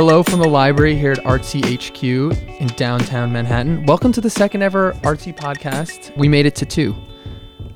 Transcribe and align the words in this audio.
Hello 0.00 0.22
from 0.22 0.40
the 0.40 0.48
library 0.48 0.96
here 0.96 1.12
at 1.12 1.18
Artsy 1.24 1.60
HQ 1.60 2.02
in 2.58 2.68
downtown 2.68 3.30
Manhattan. 3.30 3.84
Welcome 3.84 4.12
to 4.12 4.22
the 4.22 4.30
second 4.30 4.62
ever 4.62 4.94
Artsy 5.02 5.36
podcast. 5.36 6.16
We 6.16 6.26
made 6.26 6.46
it 6.46 6.54
to 6.54 6.64
two. 6.64 6.96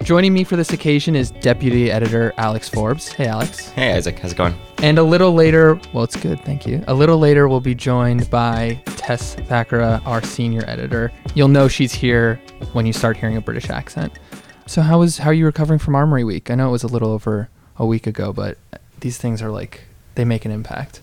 Joining 0.03 0.33
me 0.33 0.43
for 0.43 0.57
this 0.57 0.73
occasion 0.73 1.17
is 1.17 1.33
Deputy 1.33 1.91
Editor 1.91 2.33
Alex 2.39 2.67
Forbes. 2.67 3.13
Hey, 3.13 3.27
Alex. 3.27 3.69
Hey, 3.69 3.93
Isaac. 3.93 4.19
How's 4.19 4.33
it 4.33 4.37
going? 4.37 4.55
And 4.79 4.97
a 4.97 5.03
little 5.03 5.35
later, 5.35 5.79
well, 5.93 6.03
it's 6.03 6.17
good, 6.17 6.41
thank 6.47 6.67
you. 6.67 6.83
A 6.87 6.95
little 6.95 7.19
later, 7.19 7.47
we'll 7.47 7.61
be 7.61 7.75
joined 7.75 8.31
by 8.31 8.83
Tess 8.87 9.37
Thakara, 9.37 10.01
our 10.07 10.23
senior 10.23 10.65
editor. 10.67 11.13
You'll 11.35 11.49
know 11.49 11.69
she's 11.69 11.93
here 11.93 12.41
when 12.73 12.87
you 12.87 12.95
start 12.95 13.19
hearing 13.19 13.37
a 13.37 13.43
British 13.43 13.69
accent. 13.69 14.19
So, 14.65 14.81
how 14.81 15.01
was 15.01 15.19
how 15.19 15.29
are 15.29 15.35
you 15.35 15.45
recovering 15.45 15.79
from 15.79 15.95
Armory 15.95 16.25
Week? 16.25 16.51
I 16.51 16.55
know 16.55 16.71
it 16.71 16.73
was 16.73 16.85
a 16.85 16.89
little 16.89 17.11
over 17.11 17.51
a 17.77 17.85
week 17.85 18.07
ago, 18.07 18.33
but 18.33 18.57
these 19.01 19.19
things 19.19 19.43
are 19.43 19.51
like 19.51 19.83
they 20.15 20.25
make 20.25 20.47
an 20.47 20.53
impact. 20.53 21.03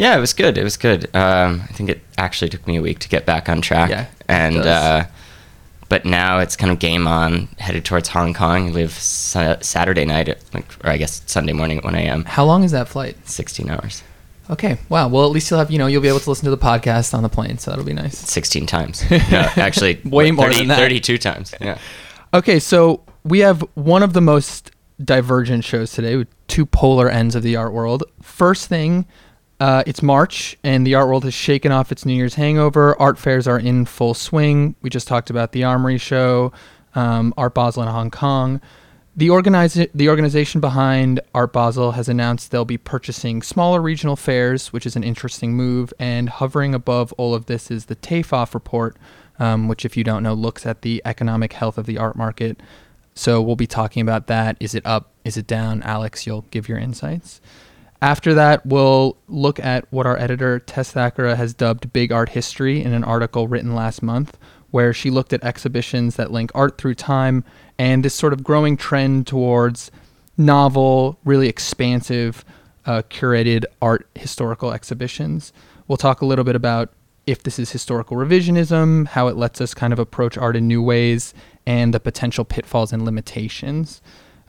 Yeah, 0.00 0.16
it 0.16 0.20
was 0.20 0.32
good. 0.32 0.56
It 0.56 0.64
was 0.64 0.78
good. 0.78 1.14
Um, 1.14 1.60
I 1.68 1.72
think 1.74 1.90
it 1.90 2.00
actually 2.16 2.48
took 2.48 2.66
me 2.66 2.76
a 2.76 2.82
week 2.82 3.00
to 3.00 3.08
get 3.08 3.26
back 3.26 3.50
on 3.50 3.60
track. 3.60 3.90
Yeah, 3.90 4.06
and 4.28 4.56
uh, 4.56 5.04
but 5.90 6.06
now 6.06 6.38
it's 6.38 6.56
kind 6.56 6.72
of 6.72 6.78
game 6.78 7.06
on, 7.06 7.48
headed 7.58 7.84
towards 7.84 8.08
Hong 8.08 8.32
Kong. 8.32 8.68
I 8.68 8.72
leave 8.72 8.92
sa- 8.92 9.58
Saturday 9.60 10.06
night, 10.06 10.30
at, 10.30 10.38
like, 10.54 10.64
or 10.82 10.88
I 10.90 10.96
guess 10.96 11.22
Sunday 11.26 11.52
morning 11.52 11.78
at 11.78 11.84
1 11.84 11.94
a.m. 11.96 12.24
How 12.24 12.44
long 12.44 12.64
is 12.64 12.70
that 12.70 12.88
flight? 12.88 13.16
16 13.28 13.68
hours, 13.68 14.02
Okay. 14.48 14.78
Wow. 14.88 15.08
Well, 15.08 15.26
at 15.26 15.32
least 15.32 15.50
you'll 15.50 15.60
have 15.60 15.70
you 15.70 15.78
know 15.78 15.86
you'll 15.86 16.00
be 16.02 16.08
able 16.08 16.20
to 16.20 16.30
listen 16.30 16.44
to 16.46 16.50
the 16.50 16.58
podcast 16.58 17.12
on 17.12 17.22
the 17.22 17.28
plane, 17.28 17.58
so 17.58 17.70
that'll 17.70 17.84
be 17.84 17.92
nice. 17.92 18.16
16 18.16 18.64
times. 18.64 19.08
no, 19.10 19.18
actually, 19.56 20.00
Way 20.04 20.30
more 20.30 20.50
than 20.50 20.68
that. 20.68 20.78
32 20.78 21.18
times. 21.18 21.54
Yeah. 21.60 21.78
Okay, 22.32 22.60
so 22.60 23.02
we 23.24 23.40
have 23.40 23.60
one 23.74 24.04
of 24.04 24.12
the 24.12 24.20
most 24.20 24.70
divergent 25.04 25.64
shows 25.64 25.90
today 25.90 26.14
with 26.14 26.28
two 26.46 26.64
polar 26.64 27.10
ends 27.10 27.34
of 27.34 27.42
the 27.42 27.56
art 27.56 27.72
world. 27.72 28.04
First 28.22 28.68
thing, 28.68 29.04
uh, 29.60 29.82
it's 29.86 30.02
March, 30.02 30.56
and 30.64 30.86
the 30.86 30.94
art 30.94 31.06
world 31.06 31.24
has 31.24 31.34
shaken 31.34 31.70
off 31.70 31.92
its 31.92 32.06
New 32.06 32.14
Year's 32.14 32.34
hangover. 32.34 32.98
Art 32.98 33.18
fairs 33.18 33.46
are 33.46 33.58
in 33.58 33.84
full 33.84 34.14
swing. 34.14 34.74
We 34.80 34.88
just 34.88 35.06
talked 35.06 35.28
about 35.28 35.52
the 35.52 35.64
Armory 35.64 35.98
Show, 35.98 36.52
um, 36.94 37.34
Art 37.36 37.54
Basel 37.54 37.82
in 37.82 37.88
Hong 37.90 38.10
Kong. 38.10 38.60
The, 39.14 39.28
organize- 39.28 39.86
the 39.94 40.08
organization 40.08 40.62
behind 40.62 41.20
Art 41.34 41.52
Basel 41.52 41.92
has 41.92 42.08
announced 42.08 42.50
they'll 42.50 42.64
be 42.64 42.78
purchasing 42.78 43.42
smaller 43.42 43.82
regional 43.82 44.16
fairs, 44.16 44.72
which 44.72 44.86
is 44.86 44.96
an 44.96 45.04
interesting 45.04 45.52
move. 45.52 45.92
And 45.98 46.30
hovering 46.30 46.74
above 46.74 47.12
all 47.18 47.34
of 47.34 47.44
this 47.44 47.70
is 47.70 47.84
the 47.84 47.96
TEFAF 47.96 48.54
report, 48.54 48.96
um, 49.38 49.68
which, 49.68 49.84
if 49.84 49.94
you 49.94 50.04
don't 50.04 50.22
know, 50.22 50.32
looks 50.32 50.64
at 50.64 50.80
the 50.80 51.02
economic 51.04 51.52
health 51.52 51.76
of 51.76 51.84
the 51.84 51.98
art 51.98 52.16
market. 52.16 52.58
So 53.14 53.42
we'll 53.42 53.56
be 53.56 53.66
talking 53.66 54.00
about 54.00 54.26
that. 54.28 54.56
Is 54.58 54.74
it 54.74 54.86
up? 54.86 55.10
Is 55.22 55.36
it 55.36 55.46
down? 55.46 55.82
Alex, 55.82 56.26
you'll 56.26 56.46
give 56.50 56.66
your 56.66 56.78
insights. 56.78 57.42
After 58.02 58.32
that, 58.32 58.64
we'll 58.64 59.18
look 59.28 59.60
at 59.60 59.84
what 59.92 60.06
our 60.06 60.18
editor, 60.18 60.58
Tess 60.58 60.94
Thakara, 60.94 61.36
has 61.36 61.52
dubbed 61.52 61.92
Big 61.92 62.12
Art 62.12 62.30
History 62.30 62.82
in 62.82 62.94
an 62.94 63.04
article 63.04 63.46
written 63.46 63.74
last 63.74 64.02
month, 64.02 64.38
where 64.70 64.94
she 64.94 65.10
looked 65.10 65.34
at 65.34 65.44
exhibitions 65.44 66.16
that 66.16 66.30
link 66.30 66.50
art 66.54 66.78
through 66.78 66.94
time 66.94 67.44
and 67.78 68.02
this 68.04 68.14
sort 68.14 68.32
of 68.32 68.42
growing 68.42 68.76
trend 68.76 69.26
towards 69.26 69.90
novel, 70.38 71.18
really 71.24 71.48
expansive, 71.48 72.42
uh, 72.86 73.02
curated 73.10 73.64
art 73.82 74.08
historical 74.14 74.72
exhibitions. 74.72 75.52
We'll 75.86 75.98
talk 75.98 76.22
a 76.22 76.26
little 76.26 76.44
bit 76.44 76.56
about 76.56 76.92
if 77.26 77.42
this 77.42 77.58
is 77.58 77.70
historical 77.70 78.16
revisionism, 78.16 79.08
how 79.08 79.28
it 79.28 79.36
lets 79.36 79.60
us 79.60 79.74
kind 79.74 79.92
of 79.92 79.98
approach 79.98 80.38
art 80.38 80.56
in 80.56 80.66
new 80.66 80.82
ways, 80.82 81.34
and 81.66 81.92
the 81.92 82.00
potential 82.00 82.46
pitfalls 82.46 82.92
and 82.94 83.04
limitations. 83.04 84.00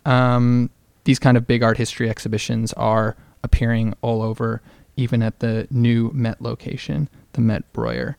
Um, 0.06 0.70
these 1.04 1.20
kind 1.20 1.36
of 1.36 1.46
big 1.46 1.64
art 1.64 1.78
history 1.78 2.10
exhibitions 2.10 2.72
are 2.74 3.18
appearing 3.44 3.94
all 4.02 4.22
over, 4.22 4.62
even 4.96 5.22
at 5.22 5.40
the 5.40 5.68
new 5.70 6.12
Met 6.14 6.42
location, 6.42 7.10
the 7.34 7.42
Met 7.42 7.72
Breuer. 7.74 8.18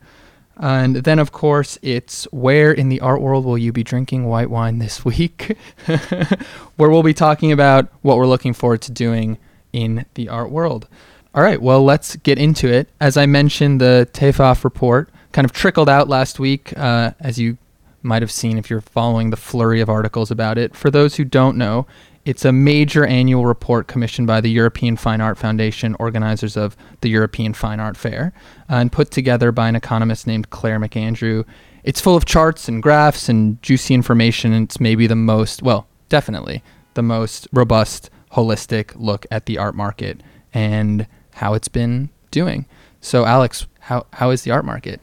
And 0.57 0.97
then, 0.97 1.17
of 1.17 1.31
course, 1.31 1.79
it's 1.81 2.25
where 2.31 2.71
in 2.71 2.89
the 2.89 3.01
art 3.01 3.21
world 3.21 3.43
will 3.45 3.57
you 3.57 3.71
be 3.71 3.83
drinking 3.83 4.25
white 4.25 4.49
wine 4.49 4.79
this 4.79 5.03
week? 5.05 5.57
where 6.75 6.89
we'll 6.89 7.03
be 7.03 7.13
talking 7.13 7.51
about 7.51 7.87
what 8.01 8.17
we're 8.17 8.27
looking 8.27 8.53
forward 8.53 8.81
to 8.83 8.91
doing 8.91 9.37
in 9.71 10.05
the 10.13 10.29
art 10.29 10.51
world. 10.51 10.87
All 11.35 11.41
right, 11.41 11.59
well, 11.59 11.83
let's 11.83 12.15
get 12.17 12.37
into 12.37 12.71
it. 12.71 12.89
As 13.01 13.17
I 13.17 13.25
mentioned, 13.25 13.81
the 13.81 14.07
TEFAF 14.13 14.63
report 14.63 15.09
kind 15.31 15.45
of 15.45 15.51
trickled 15.51 15.89
out 15.89 16.07
last 16.07 16.39
week, 16.39 16.77
uh, 16.77 17.11
as 17.19 17.39
you 17.39 17.57
might 18.03 18.21
have 18.21 18.31
seen 18.31 18.57
if 18.59 18.69
you're 18.69 18.81
following 18.81 19.31
the 19.31 19.37
flurry 19.37 19.81
of 19.81 19.89
articles 19.89 20.29
about 20.29 20.59
it. 20.59 20.75
For 20.75 20.91
those 20.91 21.15
who 21.15 21.23
don't 21.23 21.57
know, 21.57 21.87
it's 22.25 22.45
a 22.45 22.51
major 22.51 23.05
annual 23.05 23.45
report 23.45 23.87
commissioned 23.87 24.27
by 24.27 24.39
the 24.39 24.49
European 24.49 24.95
Fine 24.95 25.21
Art 25.21 25.37
Foundation, 25.37 25.95
organizers 25.99 26.55
of 26.55 26.77
the 27.01 27.09
European 27.09 27.53
Fine 27.53 27.79
Art 27.79 27.97
Fair, 27.97 28.33
uh, 28.69 28.75
and 28.75 28.91
put 28.91 29.11
together 29.11 29.51
by 29.51 29.67
an 29.67 29.75
economist 29.75 30.25
named 30.25 30.49
Claire 30.49 30.79
McAndrew. 30.79 31.45
It's 31.83 31.99
full 31.99 32.15
of 32.15 32.25
charts 32.25 32.69
and 32.69 32.81
graphs 32.81 33.27
and 33.27 33.61
juicy 33.61 33.93
information, 33.93 34.53
and 34.53 34.65
it's 34.65 34.79
maybe 34.79 35.05
the 35.05 35.15
most, 35.15 35.61
well, 35.61 35.87
definitely 36.07 36.63
the 36.93 37.03
most 37.03 37.47
robust, 37.51 38.09
holistic 38.33 38.93
look 38.95 39.25
at 39.29 39.45
the 39.45 39.57
art 39.57 39.75
market 39.75 40.21
and 40.53 41.07
how 41.33 41.53
it's 41.53 41.67
been 41.67 42.09
doing. 42.31 42.65
So, 43.01 43.25
Alex, 43.25 43.67
how, 43.79 44.05
how 44.13 44.29
is 44.29 44.43
the 44.43 44.51
art 44.51 44.63
market? 44.63 45.01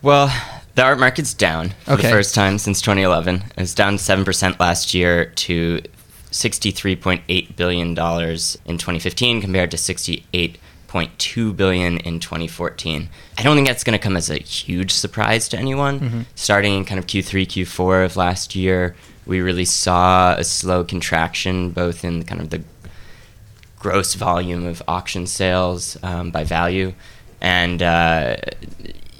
Well, 0.00 0.32
the 0.78 0.84
art 0.84 1.00
market's 1.00 1.34
down 1.34 1.70
for 1.84 1.94
Okay. 1.94 2.02
the 2.02 2.08
first 2.08 2.36
time 2.36 2.56
since 2.56 2.80
2011. 2.80 3.42
It 3.56 3.60
was 3.60 3.74
down 3.74 3.96
7% 3.96 4.60
last 4.60 4.94
year 4.94 5.24
to 5.24 5.82
$63.8 6.30 7.56
billion 7.56 7.88
in 7.88 7.94
2015 8.78 9.40
compared 9.40 9.72
to 9.72 9.76
68.2 9.76 11.56
billion 11.56 11.96
in 11.98 12.20
2014. 12.20 13.08
I 13.36 13.42
don't 13.42 13.56
think 13.56 13.66
that's 13.66 13.82
going 13.82 13.98
to 13.98 14.02
come 14.02 14.16
as 14.16 14.30
a 14.30 14.38
huge 14.38 14.92
surprise 14.92 15.48
to 15.48 15.58
anyone. 15.58 16.26
Starting 16.36 16.74
in 16.76 16.84
kind 16.84 17.00
of 17.00 17.08
Q3, 17.08 17.44
Q4 17.48 18.04
of 18.04 18.16
last 18.16 18.54
year, 18.54 18.94
we 19.26 19.40
really 19.40 19.64
saw 19.64 20.34
a 20.34 20.44
slow 20.44 20.84
contraction 20.84 21.70
both 21.70 22.04
in 22.04 22.22
kind 22.22 22.40
of 22.40 22.50
the 22.50 22.62
gross 23.80 24.14
volume 24.14 24.64
of 24.64 24.80
auction 24.86 25.26
sales 25.26 25.96
um, 26.04 26.30
by 26.30 26.44
value 26.44 26.92
and 27.40 27.82
uh, 27.82 28.36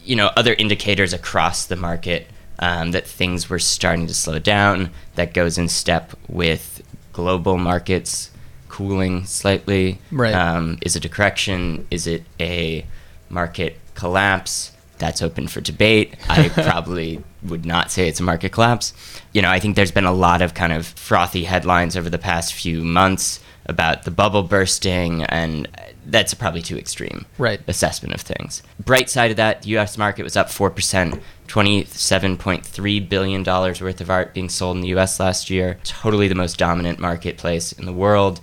you 0.08 0.16
know 0.16 0.30
other 0.36 0.54
indicators 0.54 1.12
across 1.12 1.66
the 1.66 1.76
market 1.76 2.26
um, 2.58 2.90
that 2.92 3.06
things 3.06 3.48
were 3.50 3.58
starting 3.58 4.06
to 4.06 4.14
slow 4.14 4.38
down 4.38 4.90
that 5.14 5.34
goes 5.34 5.58
in 5.58 5.68
step 5.68 6.12
with 6.28 6.82
global 7.12 7.58
markets 7.58 8.30
cooling 8.68 9.24
slightly. 9.24 10.00
Right. 10.10 10.34
um, 10.34 10.78
is 10.82 10.96
it 10.96 11.04
a 11.04 11.08
correction? 11.08 11.86
Is 11.90 12.06
it 12.06 12.24
a 12.40 12.86
market 13.28 13.78
collapse? 13.94 14.72
That's 14.98 15.22
open 15.22 15.46
for 15.46 15.60
debate. 15.60 16.14
I 16.28 16.48
probably 16.48 17.22
would 17.42 17.64
not 17.64 17.90
say 17.90 18.08
it's 18.08 18.20
a 18.20 18.24
market 18.24 18.50
collapse. 18.52 18.92
You 19.32 19.42
know 19.42 19.50
i 19.50 19.60
think 19.60 19.76
there's 19.76 19.92
been 19.92 20.04
a 20.04 20.12
lot 20.12 20.42
of 20.42 20.54
kind 20.54 20.72
of 20.72 20.86
frothy 20.86 21.44
headlines 21.44 21.96
over 21.96 22.10
the 22.10 22.18
past 22.18 22.54
few 22.54 22.82
months 22.82 23.40
about 23.68 24.04
the 24.04 24.10
bubble 24.10 24.42
bursting 24.42 25.22
and 25.24 25.68
that's 26.06 26.32
probably 26.34 26.62
too 26.62 26.78
extreme 26.78 27.26
Right. 27.36 27.60
assessment 27.68 28.14
of 28.14 28.22
things. 28.22 28.62
Bright 28.82 29.10
side 29.10 29.30
of 29.30 29.36
that 29.36 29.62
the 29.62 29.76
us 29.78 29.98
market 29.98 30.22
was 30.22 30.36
up 30.36 30.48
4% 30.48 31.20
$27.3 31.48 33.08
billion 33.08 33.44
worth 33.44 34.00
of 34.00 34.10
art 34.10 34.34
being 34.34 34.48
sold 34.48 34.76
in 34.76 34.82
the 34.82 34.88
us 34.94 35.18
last 35.20 35.50
year. 35.50 35.78
Totally 35.84 36.28
the 36.28 36.34
most 36.34 36.58
dominant 36.58 36.98
marketplace 36.98 37.72
in 37.72 37.84
the 37.86 37.92
world 37.92 38.40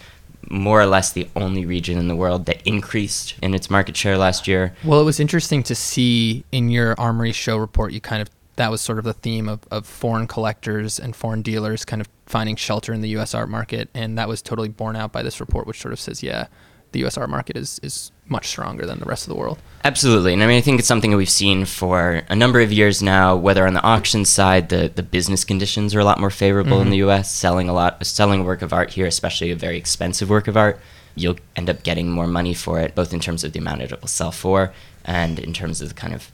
more 0.49 0.79
or 0.79 0.85
less 0.85 1.11
the 1.11 1.27
only 1.35 1.65
region 1.65 1.97
in 1.97 2.07
the 2.07 2.15
world 2.15 2.45
that 2.45 2.61
increased 2.67 3.33
in 3.41 3.55
its 3.55 3.69
market 3.69 3.97
share 3.97 4.15
last 4.17 4.47
year. 4.47 4.75
Well, 4.83 5.01
it 5.01 5.03
was 5.03 5.19
interesting 5.19 5.63
to 5.63 5.73
see 5.73 6.45
in 6.51 6.69
your 6.69 6.93
Armory 6.99 7.31
show 7.31 7.57
report, 7.57 7.93
you 7.93 7.99
kind 8.01 8.21
of 8.21 8.29
that 8.55 8.71
was 8.71 8.81
sort 8.81 8.97
of 8.97 9.03
the 9.03 9.13
theme 9.13 9.49
of, 9.49 9.61
of 9.69 9.85
foreign 9.85 10.27
collectors 10.27 10.99
and 10.99 11.15
foreign 11.15 11.41
dealers 11.41 11.85
kind 11.85 12.01
of 12.01 12.09
finding 12.25 12.55
shelter 12.55 12.93
in 12.93 13.01
the 13.01 13.09
U.S. 13.09 13.33
art 13.33 13.49
market, 13.49 13.89
and 13.93 14.17
that 14.17 14.27
was 14.27 14.41
totally 14.41 14.69
borne 14.69 14.95
out 14.95 15.11
by 15.11 15.23
this 15.23 15.39
report, 15.39 15.67
which 15.67 15.81
sort 15.81 15.93
of 15.93 15.99
says, 15.99 16.23
yeah, 16.23 16.47
the 16.91 16.99
U.S. 16.99 17.17
art 17.17 17.29
market 17.29 17.57
is 17.57 17.79
is 17.83 18.11
much 18.27 18.47
stronger 18.47 18.85
than 18.85 18.99
the 18.99 19.05
rest 19.05 19.27
of 19.27 19.33
the 19.33 19.39
world. 19.39 19.59
Absolutely. 19.83 20.33
And 20.33 20.41
I 20.41 20.47
mean, 20.47 20.57
I 20.57 20.61
think 20.61 20.79
it's 20.79 20.87
something 20.87 21.11
that 21.11 21.17
we've 21.17 21.29
seen 21.29 21.65
for 21.65 22.23
a 22.27 22.35
number 22.35 22.59
of 22.61 22.71
years 22.71 23.03
now, 23.03 23.35
whether 23.35 23.67
on 23.67 23.73
the 23.73 23.83
auction 23.83 24.25
side, 24.25 24.69
the, 24.69 24.91
the 24.93 25.03
business 25.03 25.43
conditions 25.43 25.93
are 25.93 25.99
a 25.99 26.05
lot 26.05 26.19
more 26.19 26.31
favorable 26.31 26.77
in 26.77 26.85
mm-hmm. 26.85 26.91
the 26.91 27.09
US, 27.09 27.31
selling 27.31 27.69
a 27.69 27.73
lot, 27.73 28.03
selling 28.05 28.45
work 28.45 28.63
of 28.63 28.73
art 28.73 28.91
here, 28.91 29.05
especially 29.05 29.51
a 29.51 29.55
very 29.55 29.77
expensive 29.77 30.29
work 30.29 30.47
of 30.47 30.57
art, 30.57 30.79
you'll 31.13 31.37
end 31.55 31.69
up 31.69 31.83
getting 31.83 32.09
more 32.09 32.25
money 32.25 32.53
for 32.53 32.79
it, 32.79 32.95
both 32.95 33.13
in 33.13 33.19
terms 33.19 33.43
of 33.43 33.51
the 33.51 33.59
amount 33.59 33.81
it 33.81 34.01
will 34.01 34.07
sell 34.07 34.31
for 34.31 34.73
and 35.03 35.37
in 35.37 35.53
terms 35.53 35.81
of 35.81 35.89
the 35.89 35.95
kind 35.95 36.13
of 36.13 36.31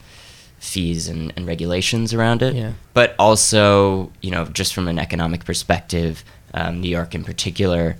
fees 0.61 1.07
and, 1.07 1.33
and 1.35 1.47
regulations 1.47 2.13
around 2.13 2.43
it. 2.43 2.53
Yeah. 2.53 2.73
But 2.93 3.15
also, 3.17 4.11
you 4.21 4.29
know, 4.29 4.45
just 4.45 4.73
from 4.75 4.87
an 4.87 4.99
economic 4.99 5.43
perspective, 5.43 6.23
um, 6.53 6.79
New 6.79 6.89
York 6.89 7.15
in 7.15 7.23
particular 7.23 7.97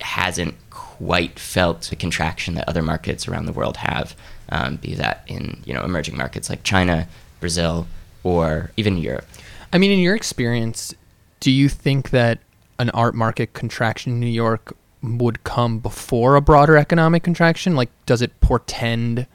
hasn't 0.00 0.54
quite 0.68 1.38
felt 1.38 1.82
the 1.84 1.96
contraction 1.96 2.54
that 2.54 2.68
other 2.68 2.82
markets 2.82 3.26
around 3.26 3.46
the 3.46 3.52
world 3.52 3.78
have, 3.78 4.14
um, 4.50 4.76
be 4.76 4.94
that 4.94 5.24
in 5.26 5.62
you 5.64 5.72
know 5.72 5.82
emerging 5.82 6.16
markets 6.16 6.50
like 6.50 6.62
China, 6.62 7.08
Brazil, 7.40 7.86
or 8.22 8.70
even 8.76 8.98
Europe. 8.98 9.26
I 9.72 9.78
mean, 9.78 9.90
in 9.90 9.98
your 9.98 10.14
experience, 10.14 10.94
do 11.40 11.50
you 11.50 11.70
think 11.70 12.10
that 12.10 12.38
an 12.78 12.90
art 12.90 13.14
market 13.14 13.54
contraction 13.54 14.12
in 14.12 14.20
New 14.20 14.26
York 14.26 14.76
would 15.02 15.42
come 15.42 15.78
before 15.78 16.36
a 16.36 16.42
broader 16.42 16.76
economic 16.76 17.22
contraction? 17.22 17.76
Like, 17.76 17.90
does 18.04 18.20
it 18.20 18.38
portend 18.40 19.26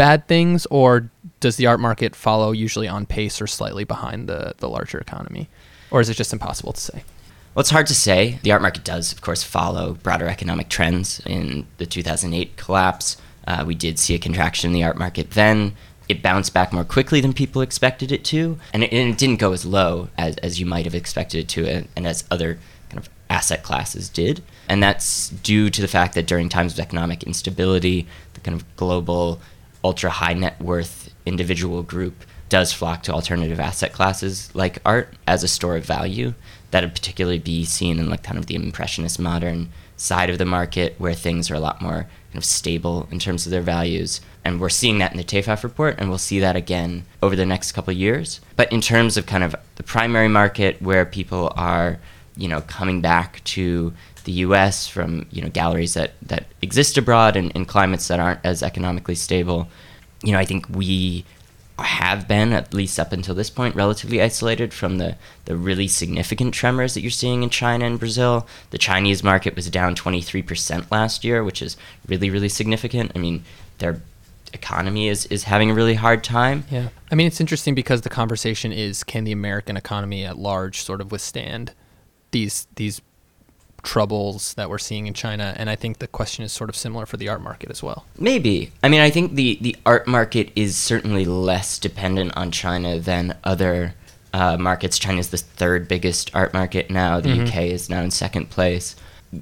bad 0.00 0.26
things, 0.26 0.64
or 0.70 1.10
does 1.40 1.56
the 1.56 1.66
art 1.66 1.78
market 1.78 2.16
follow 2.16 2.52
usually 2.52 2.88
on 2.88 3.04
pace 3.04 3.38
or 3.38 3.46
slightly 3.46 3.84
behind 3.84 4.30
the, 4.30 4.54
the 4.56 4.66
larger 4.66 4.96
economy? 4.96 5.46
Or 5.90 6.00
is 6.00 6.08
it 6.08 6.14
just 6.14 6.32
impossible 6.32 6.72
to 6.72 6.80
say? 6.80 7.04
Well, 7.54 7.60
it's 7.60 7.68
hard 7.68 7.86
to 7.88 7.94
say. 7.94 8.38
The 8.42 8.50
art 8.50 8.62
market 8.62 8.82
does, 8.82 9.12
of 9.12 9.20
course, 9.20 9.42
follow 9.42 9.98
broader 10.02 10.26
economic 10.26 10.70
trends. 10.70 11.20
In 11.26 11.66
the 11.76 11.84
2008 11.84 12.56
collapse, 12.56 13.18
uh, 13.46 13.64
we 13.66 13.74
did 13.74 13.98
see 13.98 14.14
a 14.14 14.18
contraction 14.18 14.70
in 14.70 14.72
the 14.72 14.82
art 14.84 14.96
market 14.96 15.32
then. 15.32 15.74
It 16.08 16.22
bounced 16.22 16.54
back 16.54 16.72
more 16.72 16.84
quickly 16.84 17.20
than 17.20 17.34
people 17.34 17.60
expected 17.60 18.10
it 18.10 18.24
to, 18.24 18.58
and 18.72 18.82
it, 18.82 18.92
and 18.94 19.10
it 19.10 19.18
didn't 19.18 19.38
go 19.38 19.52
as 19.52 19.66
low 19.66 20.08
as, 20.16 20.34
as 20.38 20.58
you 20.58 20.64
might 20.64 20.86
have 20.86 20.94
expected 20.94 21.40
it 21.40 21.48
to, 21.50 21.66
and, 21.66 21.88
and 21.94 22.06
as 22.06 22.24
other 22.30 22.58
kind 22.88 23.04
of 23.04 23.10
asset 23.28 23.62
classes 23.62 24.08
did. 24.08 24.42
And 24.66 24.82
that's 24.82 25.28
due 25.28 25.68
to 25.68 25.82
the 25.82 25.88
fact 25.88 26.14
that 26.14 26.26
during 26.26 26.48
times 26.48 26.72
of 26.72 26.80
economic 26.80 27.22
instability, 27.24 28.06
the 28.32 28.40
kind 28.40 28.58
of 28.58 28.64
global 28.76 29.40
ultra 29.82 30.10
high 30.10 30.34
net 30.34 30.60
worth 30.60 31.12
individual 31.26 31.82
group 31.82 32.24
does 32.48 32.72
flock 32.72 33.02
to 33.04 33.12
alternative 33.12 33.60
asset 33.60 33.92
classes 33.92 34.54
like 34.54 34.78
art 34.84 35.14
as 35.26 35.42
a 35.42 35.48
store 35.48 35.76
of 35.76 35.84
value. 35.84 36.34
That 36.72 36.82
would 36.84 36.94
particularly 36.94 37.38
be 37.38 37.64
seen 37.64 37.98
in 37.98 38.10
like 38.10 38.22
kind 38.22 38.38
of 38.38 38.46
the 38.46 38.56
impressionist 38.56 39.18
modern 39.18 39.70
side 39.96 40.30
of 40.30 40.38
the 40.38 40.44
market 40.44 40.94
where 40.98 41.14
things 41.14 41.50
are 41.50 41.54
a 41.54 41.60
lot 41.60 41.80
more 41.80 42.06
kind 42.30 42.36
of 42.36 42.44
stable 42.44 43.08
in 43.10 43.18
terms 43.18 43.46
of 43.46 43.52
their 43.52 43.60
values. 43.60 44.20
And 44.44 44.60
we're 44.60 44.68
seeing 44.68 44.98
that 44.98 45.12
in 45.12 45.18
the 45.18 45.24
TEFAF 45.24 45.62
report, 45.62 45.96
and 45.98 46.08
we'll 46.08 46.18
see 46.18 46.40
that 46.40 46.56
again 46.56 47.04
over 47.22 47.36
the 47.36 47.44
next 47.44 47.72
couple 47.72 47.92
of 47.92 47.98
years. 47.98 48.40
But 48.56 48.72
in 48.72 48.80
terms 48.80 49.16
of 49.16 49.26
kind 49.26 49.44
of 49.44 49.54
the 49.76 49.82
primary 49.82 50.28
market 50.28 50.80
where 50.80 51.04
people 51.04 51.52
are, 51.56 51.98
you 52.36 52.48
know, 52.48 52.60
coming 52.62 53.00
back 53.00 53.42
to 53.44 53.92
the 54.24 54.32
U.S. 54.32 54.86
from 54.86 55.26
you 55.30 55.42
know 55.42 55.48
galleries 55.48 55.94
that 55.94 56.12
that 56.22 56.46
exist 56.62 56.98
abroad 56.98 57.36
and 57.36 57.50
in 57.52 57.64
climates 57.64 58.08
that 58.08 58.20
aren't 58.20 58.40
as 58.44 58.62
economically 58.62 59.14
stable. 59.14 59.68
You 60.22 60.32
know, 60.32 60.38
I 60.38 60.44
think 60.44 60.68
we 60.68 61.24
have 61.78 62.28
been 62.28 62.52
at 62.52 62.74
least 62.74 62.98
up 63.00 63.12
until 63.12 63.34
this 63.34 63.48
point 63.48 63.74
relatively 63.74 64.20
isolated 64.20 64.74
from 64.74 64.98
the 64.98 65.16
the 65.46 65.56
really 65.56 65.88
significant 65.88 66.52
tremors 66.54 66.94
that 66.94 67.00
you're 67.00 67.10
seeing 67.10 67.42
in 67.42 67.50
China 67.50 67.86
and 67.86 67.98
Brazil. 67.98 68.46
The 68.70 68.78
Chinese 68.78 69.22
market 69.22 69.56
was 69.56 69.70
down 69.70 69.94
23% 69.94 70.90
last 70.90 71.24
year, 71.24 71.42
which 71.42 71.62
is 71.62 71.76
really 72.06 72.30
really 72.30 72.48
significant. 72.48 73.12
I 73.14 73.18
mean, 73.18 73.44
their 73.78 74.02
economy 74.52 75.08
is 75.08 75.26
is 75.26 75.44
having 75.44 75.70
a 75.70 75.74
really 75.74 75.94
hard 75.94 76.22
time. 76.22 76.64
Yeah. 76.70 76.88
I 77.10 77.14
mean, 77.14 77.26
it's 77.26 77.40
interesting 77.40 77.74
because 77.74 78.02
the 78.02 78.10
conversation 78.10 78.72
is 78.72 79.02
can 79.02 79.24
the 79.24 79.32
American 79.32 79.76
economy 79.76 80.24
at 80.24 80.38
large 80.38 80.82
sort 80.82 81.00
of 81.00 81.10
withstand 81.10 81.72
these 82.30 82.66
these 82.76 83.00
troubles 83.82 84.52
that 84.54 84.68
we're 84.68 84.78
seeing 84.78 85.06
in 85.06 85.14
China, 85.14 85.54
and 85.56 85.70
I 85.70 85.76
think 85.76 85.98
the 85.98 86.06
question 86.06 86.44
is 86.44 86.52
sort 86.52 86.68
of 86.68 86.76
similar 86.76 87.06
for 87.06 87.16
the 87.16 87.28
art 87.28 87.40
market 87.40 87.70
as 87.70 87.82
well. 87.82 88.04
Maybe. 88.18 88.72
I 88.82 88.88
mean, 88.88 89.00
I 89.00 89.10
think 89.10 89.34
the 89.34 89.58
the 89.60 89.76
art 89.86 90.06
market 90.06 90.50
is 90.54 90.76
certainly 90.76 91.24
less 91.24 91.78
dependent 91.78 92.36
on 92.36 92.50
China 92.50 92.98
than 92.98 93.36
other 93.44 93.94
uh, 94.32 94.56
markets. 94.58 94.98
China 94.98 95.18
is 95.18 95.30
the 95.30 95.38
third 95.38 95.88
biggest 95.88 96.30
art 96.34 96.52
market 96.54 96.90
now. 96.90 97.20
The 97.20 97.30
Mhm. 97.30 97.46
UK 97.48 97.56
is 97.70 97.88
now 97.90 98.02
in 98.02 98.10
second 98.10 98.50
place. 98.50 98.94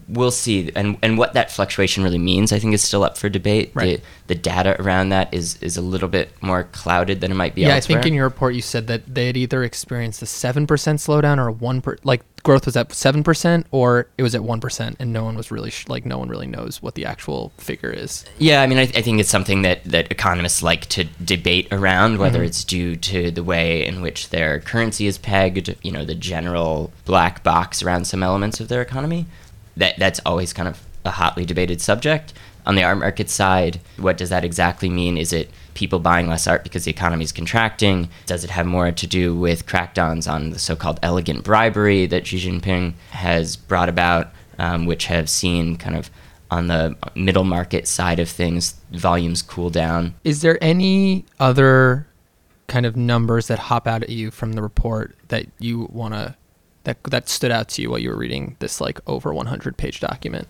We'll 0.06 0.30
see, 0.30 0.70
and 0.76 0.98
and 1.02 1.16
what 1.16 1.32
that 1.32 1.50
fluctuation 1.50 2.04
really 2.04 2.18
means, 2.18 2.52
I 2.52 2.58
think, 2.58 2.74
is 2.74 2.82
still 2.82 3.04
up 3.04 3.16
for 3.16 3.30
debate. 3.30 3.70
Right. 3.72 4.02
The 4.26 4.34
the 4.34 4.34
data 4.34 4.78
around 4.80 5.08
that 5.08 5.32
is 5.32 5.56
is 5.62 5.78
a 5.78 5.80
little 5.80 6.08
bit 6.10 6.30
more 6.42 6.64
clouded 6.64 7.22
than 7.22 7.30
it 7.32 7.36
might 7.36 7.54
be 7.54 7.62
Yeah, 7.62 7.74
I 7.74 7.80
think 7.80 8.04
in 8.04 8.12
your 8.12 8.24
report 8.24 8.54
you 8.54 8.60
said 8.60 8.86
that 8.88 9.14
they 9.14 9.28
had 9.28 9.36
either 9.38 9.62
experienced 9.64 10.20
a 10.20 10.26
seven 10.26 10.66
percent 10.66 10.98
slowdown 11.00 11.38
or 11.38 11.48
a 11.48 11.52
one 11.52 11.80
per 11.80 11.96
like 12.04 12.20
growth 12.42 12.66
was 12.66 12.76
at 12.76 12.92
seven 12.92 13.22
percent 13.22 13.66
or 13.70 14.08
it 14.18 14.22
was 14.22 14.34
at 14.34 14.42
one 14.44 14.60
percent, 14.60 14.96
and 15.00 15.10
no 15.10 15.24
one 15.24 15.36
was 15.36 15.50
really 15.50 15.70
sh- 15.70 15.88
like 15.88 16.04
no 16.04 16.18
one 16.18 16.28
really 16.28 16.46
knows 16.46 16.82
what 16.82 16.94
the 16.94 17.06
actual 17.06 17.52
figure 17.56 17.90
is. 17.90 18.26
Yeah, 18.38 18.60
I 18.60 18.66
mean, 18.66 18.76
I, 18.76 18.82
I 18.82 19.00
think 19.00 19.20
it's 19.20 19.30
something 19.30 19.62
that, 19.62 19.82
that 19.84 20.12
economists 20.12 20.62
like 20.62 20.84
to 20.90 21.04
debate 21.24 21.66
around, 21.72 22.18
whether 22.18 22.40
Mhm. 22.40 22.46
it's 22.48 22.62
due 22.62 22.94
to 22.96 23.30
the 23.30 23.42
way 23.42 23.86
in 23.86 24.02
which 24.02 24.28
their 24.28 24.60
currency 24.60 25.06
is 25.06 25.16
pegged, 25.16 25.74
you 25.82 25.92
know, 25.92 26.04
the 26.04 26.14
general 26.14 26.92
black 27.06 27.42
box 27.42 27.82
around 27.82 28.04
some 28.06 28.22
elements 28.22 28.60
of 28.60 28.68
their 28.68 28.82
economy. 28.82 29.24
That 29.78 29.98
that's 29.98 30.20
always 30.26 30.52
kind 30.52 30.68
of 30.68 30.80
a 31.04 31.10
hotly 31.10 31.44
debated 31.44 31.80
subject. 31.80 32.34
On 32.66 32.74
the 32.74 32.84
art 32.84 32.98
market 32.98 33.30
side, 33.30 33.80
what 33.96 34.18
does 34.18 34.28
that 34.28 34.44
exactly 34.44 34.90
mean? 34.90 35.16
Is 35.16 35.32
it 35.32 35.50
people 35.72 36.00
buying 36.00 36.26
less 36.26 36.46
art 36.46 36.64
because 36.64 36.84
the 36.84 36.90
economy 36.90 37.24
is 37.24 37.32
contracting? 37.32 38.10
Does 38.26 38.44
it 38.44 38.50
have 38.50 38.66
more 38.66 38.92
to 38.92 39.06
do 39.06 39.34
with 39.34 39.64
crackdowns 39.64 40.30
on 40.30 40.50
the 40.50 40.58
so-called 40.58 41.00
elegant 41.02 41.44
bribery 41.44 42.04
that 42.06 42.26
Xi 42.26 42.36
Jinping 42.36 42.92
has 43.10 43.56
brought 43.56 43.88
about, 43.88 44.32
um, 44.58 44.84
which 44.84 45.06
have 45.06 45.30
seen 45.30 45.76
kind 45.76 45.96
of 45.96 46.10
on 46.50 46.66
the 46.66 46.94
middle 47.14 47.44
market 47.44 47.88
side 47.88 48.18
of 48.18 48.28
things, 48.28 48.74
volumes 48.90 49.40
cool 49.40 49.70
down. 49.70 50.14
Is 50.24 50.42
there 50.42 50.58
any 50.62 51.24
other 51.40 52.06
kind 52.66 52.84
of 52.84 52.96
numbers 52.96 53.46
that 53.46 53.58
hop 53.58 53.86
out 53.86 54.02
at 54.02 54.10
you 54.10 54.30
from 54.30 54.52
the 54.52 54.62
report 54.62 55.16
that 55.28 55.46
you 55.58 55.88
want 55.90 56.14
to 56.14 56.34
that 56.88 57.02
that 57.04 57.28
stood 57.28 57.50
out 57.50 57.68
to 57.68 57.82
you 57.82 57.90
while 57.90 57.98
you 57.98 58.08
were 58.08 58.16
reading 58.16 58.56
this 58.60 58.80
like 58.80 58.98
over 59.06 59.32
100 59.32 59.76
page 59.76 60.00
document? 60.00 60.48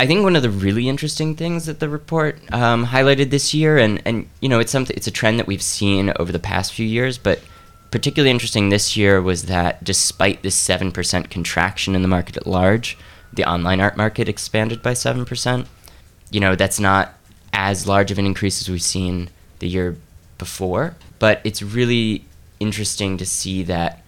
I 0.00 0.06
think 0.06 0.22
one 0.22 0.36
of 0.36 0.42
the 0.42 0.50
really 0.50 0.88
interesting 0.88 1.34
things 1.34 1.66
that 1.66 1.80
the 1.80 1.88
report 1.88 2.38
um, 2.52 2.86
highlighted 2.86 3.30
this 3.30 3.54
year, 3.54 3.78
and, 3.78 4.02
and 4.04 4.28
you 4.40 4.48
know, 4.48 4.60
it's 4.60 4.70
something, 4.70 4.96
it's 4.96 5.06
a 5.06 5.12
trend 5.12 5.38
that 5.38 5.46
we've 5.46 5.62
seen 5.62 6.12
over 6.16 6.30
the 6.30 6.38
past 6.38 6.72
few 6.72 6.86
years, 6.86 7.16
but 7.18 7.40
particularly 7.90 8.30
interesting 8.30 8.68
this 8.68 8.96
year 8.96 9.22
was 9.22 9.46
that 9.46 9.82
despite 9.82 10.42
this 10.42 10.54
seven 10.54 10.92
percent 10.92 11.30
contraction 11.30 11.94
in 11.94 12.02
the 12.02 12.08
market 12.08 12.36
at 12.36 12.46
large, 12.46 12.98
the 13.32 13.44
online 13.44 13.80
art 13.80 13.96
market 13.96 14.28
expanded 14.28 14.82
by 14.82 14.94
seven 14.94 15.24
percent. 15.24 15.66
You 16.30 16.40
know, 16.40 16.54
that's 16.54 16.80
not 16.80 17.14
as 17.52 17.86
large 17.86 18.10
of 18.10 18.18
an 18.18 18.26
increase 18.26 18.60
as 18.60 18.68
we've 18.68 18.82
seen 18.82 19.30
the 19.60 19.68
year 19.68 19.96
before, 20.38 20.96
but 21.18 21.40
it's 21.44 21.62
really 21.62 22.24
interesting 22.60 23.16
to 23.18 23.26
see 23.26 23.62
that 23.64 24.02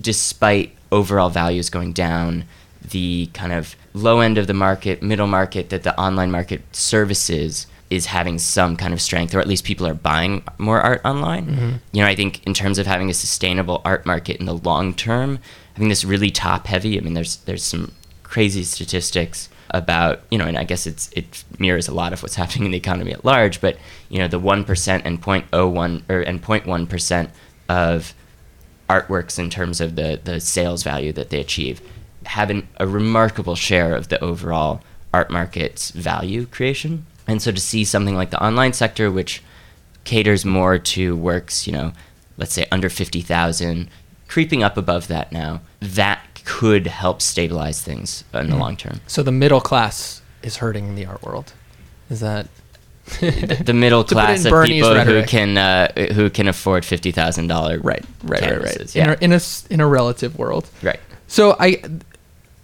despite 0.00 0.74
overall 0.92 1.30
values 1.30 1.70
going 1.70 1.92
down, 1.92 2.44
the 2.90 3.26
kind 3.34 3.52
of 3.52 3.76
low 3.94 4.20
end 4.20 4.38
of 4.38 4.46
the 4.46 4.54
market, 4.54 5.02
middle 5.02 5.26
market 5.26 5.70
that 5.70 5.82
the 5.82 5.98
online 5.98 6.30
market 6.30 6.62
services 6.74 7.66
is 7.90 8.06
having 8.06 8.38
some 8.38 8.76
kind 8.76 8.92
of 8.94 9.00
strength, 9.00 9.34
or 9.34 9.40
at 9.40 9.48
least 9.48 9.64
people 9.64 9.86
are 9.86 9.94
buying 9.94 10.42
more 10.58 10.80
art 10.80 11.00
online. 11.04 11.46
Mhm. 11.46 11.80
You 11.92 12.02
know, 12.02 12.08
I 12.08 12.14
think 12.14 12.40
in 12.46 12.54
terms 12.54 12.78
of 12.78 12.86
having 12.86 13.10
a 13.10 13.14
sustainable 13.14 13.82
art 13.84 14.06
market 14.06 14.36
in 14.36 14.46
the 14.46 14.54
long 14.54 14.94
term, 14.94 15.40
having 15.74 15.88
this 15.88 16.04
really 16.04 16.30
top 16.30 16.68
heavy. 16.68 16.96
I 16.96 17.00
mean, 17.02 17.14
there's 17.14 17.36
there's 17.46 17.64
some 17.64 17.92
crazy 18.22 18.62
statistics 18.62 19.48
about 19.70 20.22
you 20.30 20.38
know, 20.38 20.46
and 20.46 20.56
I 20.56 20.62
guess 20.64 20.86
it's 20.86 21.10
it 21.16 21.42
mirrors 21.58 21.88
a 21.88 21.94
lot 21.94 22.12
of 22.12 22.22
what's 22.22 22.34
happening 22.42 22.66
in 22.66 22.70
the 22.70 22.78
economy 22.78 23.12
at 23.12 23.24
large. 23.24 23.60
But 23.60 23.76
you 24.08 24.18
know, 24.20 24.28
the 24.28 24.38
one 24.38 24.64
percent 24.64 25.02
and 25.04 25.20
0.01 25.20 26.02
or 26.08 26.20
and 26.20 26.40
0.1 26.40 26.88
percent 26.88 27.30
of 27.68 28.14
artworks 28.94 29.38
in 29.38 29.48
terms 29.50 29.80
of 29.80 29.96
the, 29.96 30.20
the 30.24 30.40
sales 30.40 30.82
value 30.82 31.12
that 31.12 31.30
they 31.30 31.40
achieve 31.40 31.80
have 32.26 32.50
an, 32.50 32.66
a 32.78 32.86
remarkable 32.86 33.54
share 33.56 33.94
of 33.94 34.08
the 34.08 34.20
overall 34.22 34.82
art 35.14 35.30
market's 35.30 35.90
value 35.90 36.46
creation. 36.46 37.06
And 37.26 37.40
so 37.40 37.50
to 37.52 37.60
see 37.60 37.84
something 37.84 38.14
like 38.14 38.30
the 38.30 38.42
online 38.44 38.72
sector, 38.72 39.10
which 39.10 39.42
caters 40.04 40.44
more 40.44 40.78
to 40.78 41.16
works, 41.16 41.66
you 41.66 41.72
know, 41.72 41.92
let's 42.36 42.52
say 42.52 42.66
under 42.70 42.88
50,000, 42.90 43.88
creeping 44.28 44.62
up 44.62 44.76
above 44.76 45.08
that 45.08 45.32
now, 45.32 45.60
that 45.80 46.20
could 46.44 46.86
help 46.86 47.22
stabilize 47.22 47.80
things 47.82 48.24
in 48.34 48.50
the 48.50 48.56
Mhm. 48.56 48.60
long 48.60 48.76
term. 48.76 49.00
So 49.06 49.22
the 49.22 49.32
middle 49.32 49.60
class 49.60 50.20
is 50.42 50.56
hurting 50.56 50.88
in 50.88 50.94
the 50.94 51.06
art 51.06 51.22
world. 51.22 51.52
Is 52.10 52.20
that 52.20 52.48
The, 53.18 53.62
the 53.66 53.74
middle 53.74 54.04
class 54.04 54.44
of 54.44 54.50
Bernie's 54.50 54.84
people 54.84 55.00
who 55.00 55.24
can 55.24 55.58
uh, 55.58 55.92
who 56.14 56.30
can 56.30 56.48
afford 56.48 56.84
fifty 56.84 57.10
thousand 57.10 57.48
dollar 57.48 57.78
right, 57.80 58.04
right, 58.22 58.40
right, 58.40 58.42
right? 58.42 58.50
canvases, 58.50 58.96
In, 58.96 59.10
a, 59.10 59.16
in 59.20 59.32
a 59.32 59.40
in 59.70 59.80
a 59.80 59.86
relative 59.86 60.38
world. 60.38 60.68
right 60.82 61.00
So 61.26 61.56
I 61.58 61.82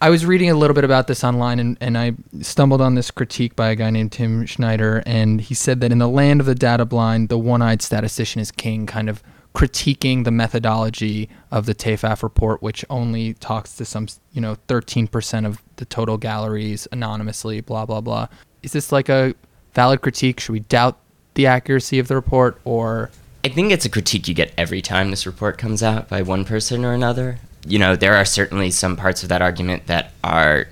I 0.00 0.10
was 0.10 0.26
reading 0.26 0.50
a 0.50 0.54
little 0.54 0.74
bit 0.74 0.84
about 0.84 1.06
this 1.06 1.24
online 1.24 1.58
and, 1.58 1.78
and 1.80 1.96
I 1.96 2.12
stumbled 2.42 2.82
on 2.82 2.96
this 2.96 3.10
critique 3.10 3.56
by 3.56 3.70
a 3.70 3.76
guy 3.76 3.88
named 3.88 4.12
Tim 4.12 4.44
Schneider 4.44 5.02
and 5.06 5.40
he 5.40 5.54
said 5.54 5.80
that 5.80 5.90
in 5.90 5.98
the 5.98 6.08
land 6.08 6.40
of 6.40 6.46
the 6.46 6.54
data 6.54 6.84
blind, 6.84 7.30
the 7.30 7.38
one-eyed 7.38 7.80
statistician 7.80 8.42
is 8.42 8.50
king, 8.50 8.84
kind 8.84 9.08
of 9.08 9.22
critiquing 9.54 10.24
the 10.24 10.30
methodology 10.30 11.30
of 11.50 11.64
the 11.64 11.74
TEFAF 11.74 12.22
report, 12.22 12.60
which 12.60 12.84
only 12.90 13.32
talks 13.34 13.74
to 13.76 13.86
some, 13.86 14.06
you 14.34 14.40
know, 14.40 14.56
13% 14.68 15.46
of 15.46 15.62
the 15.76 15.86
total 15.86 16.18
galleries 16.18 16.86
anonymously, 16.92 17.62
blah, 17.62 17.86
blah, 17.86 18.02
blah. 18.02 18.28
Is 18.62 18.72
this 18.72 18.92
like 18.92 19.08
a 19.08 19.34
valid 19.76 20.00
critique? 20.00 20.40
Should 20.40 20.52
we 20.52 20.60
doubt 20.60 20.98
the 21.34 21.46
accuracy 21.46 21.98
of 22.00 22.08
the 22.08 22.16
report 22.16 22.58
or 22.64 23.10
I 23.44 23.48
think 23.48 23.70
it's 23.70 23.84
a 23.84 23.88
critique 23.90 24.26
you 24.26 24.34
get 24.34 24.52
every 24.58 24.82
time 24.82 25.10
this 25.10 25.24
report 25.26 25.56
comes 25.58 25.80
out 25.82 26.08
by 26.08 26.22
one 26.22 26.44
person 26.44 26.84
or 26.84 26.92
another. 26.94 27.38
You 27.64 27.78
know, 27.78 27.94
there 27.94 28.14
are 28.14 28.24
certainly 28.24 28.72
some 28.72 28.96
parts 28.96 29.22
of 29.22 29.28
that 29.28 29.40
argument 29.42 29.86
that 29.86 30.12
are 30.24 30.66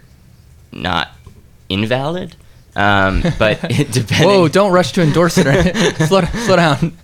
not 0.72 1.10
invalid, 1.68 2.34
um, 2.74 3.22
but 3.38 3.62
it 3.70 3.92
depending. 3.92 4.26
Whoa, 4.26 4.48
don't 4.48 4.72
rush 4.72 4.90
to 4.92 5.02
endorse 5.02 5.38
it. 5.38 5.46
Right? 5.46 5.96
slow, 6.08 6.22
slow 6.22 6.56
down. 6.56 6.96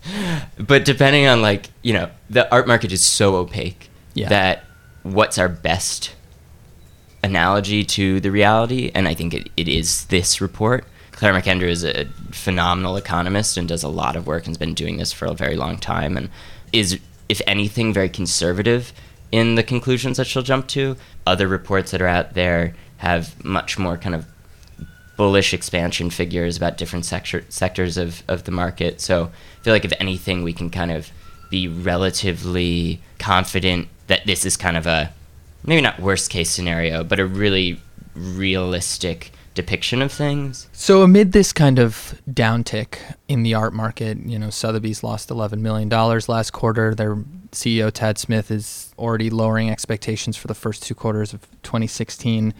But 0.58 0.84
depending 0.84 1.26
on 1.26 1.40
like 1.42 1.68
you 1.82 1.92
know, 1.92 2.10
the 2.30 2.50
art 2.52 2.66
market 2.66 2.90
is 2.92 3.02
so 3.02 3.36
opaque 3.36 3.90
Yeah. 4.14 4.28
that 4.30 4.64
what's 5.02 5.38
our 5.38 5.48
best 5.48 6.14
analogy 7.22 7.84
to 7.84 8.18
the 8.20 8.30
reality, 8.30 8.90
and 8.94 9.06
I 9.06 9.14
think 9.14 9.34
it, 9.34 9.50
it 9.56 9.68
is 9.68 10.06
this 10.06 10.40
report. 10.40 10.84
Claire 11.20 11.34
McAndrew 11.34 11.68
is 11.68 11.84
a 11.84 12.06
phenomenal 12.30 12.96
economist 12.96 13.58
and 13.58 13.68
does 13.68 13.82
a 13.82 13.88
lot 13.88 14.16
of 14.16 14.26
work 14.26 14.46
and 14.46 14.52
has 14.52 14.56
been 14.56 14.72
doing 14.72 14.96
this 14.96 15.12
for 15.12 15.26
a 15.26 15.34
very 15.34 15.54
long 15.54 15.76
time 15.76 16.16
and 16.16 16.30
is, 16.72 16.98
if 17.28 17.42
anything, 17.46 17.92
very 17.92 18.08
conservative 18.08 18.94
in 19.30 19.54
the 19.54 19.62
conclusions 19.62 20.16
that 20.16 20.26
she'll 20.26 20.42
jump 20.42 20.66
to. 20.68 20.96
Other 21.26 21.46
reports 21.46 21.90
that 21.90 22.00
are 22.00 22.06
out 22.06 22.32
there 22.32 22.74
have 22.96 23.44
much 23.44 23.78
more 23.78 23.98
kind 23.98 24.14
of 24.14 24.24
bullish 25.18 25.52
expansion 25.52 26.08
figures 26.08 26.56
about 26.56 26.78
different 26.78 27.04
sector, 27.04 27.44
sectors 27.50 27.98
of, 27.98 28.22
of 28.26 28.44
the 28.44 28.50
market. 28.50 28.98
So 28.98 29.24
I 29.24 29.62
feel 29.62 29.74
like 29.74 29.84
if 29.84 29.92
anything, 30.00 30.42
we 30.42 30.54
can 30.54 30.70
kind 30.70 30.90
of 30.90 31.10
be 31.50 31.68
relatively 31.68 33.02
confident 33.18 33.88
that 34.06 34.24
this 34.24 34.46
is 34.46 34.56
kind 34.56 34.78
of 34.78 34.86
a 34.86 35.12
maybe 35.64 35.82
not 35.82 36.00
worst 36.00 36.30
case 36.30 36.50
scenario, 36.50 37.04
but 37.04 37.20
a 37.20 37.26
really 37.26 37.78
realistic 38.14 39.32
depiction 39.54 40.00
of 40.02 40.12
things. 40.12 40.68
So 40.72 41.02
amid 41.02 41.32
this 41.32 41.52
kind 41.52 41.78
of 41.78 42.20
downtick 42.30 42.98
in 43.28 43.42
the 43.42 43.54
art 43.54 43.72
market, 43.72 44.18
you 44.18 44.38
know, 44.38 44.50
Sotheby's 44.50 45.02
lost 45.02 45.28
$11 45.28 45.58
million 45.58 45.88
last 45.88 46.52
quarter. 46.52 46.94
Their 46.94 47.16
CEO 47.52 47.90
Tad 47.90 48.18
Smith 48.18 48.50
is 48.50 48.94
already 48.98 49.30
lowering 49.30 49.70
expectations 49.70 50.36
for 50.36 50.48
the 50.48 50.54
first 50.54 50.82
two 50.82 50.94
quarters 50.94 51.32
of 51.32 51.42
2016. 51.62 52.54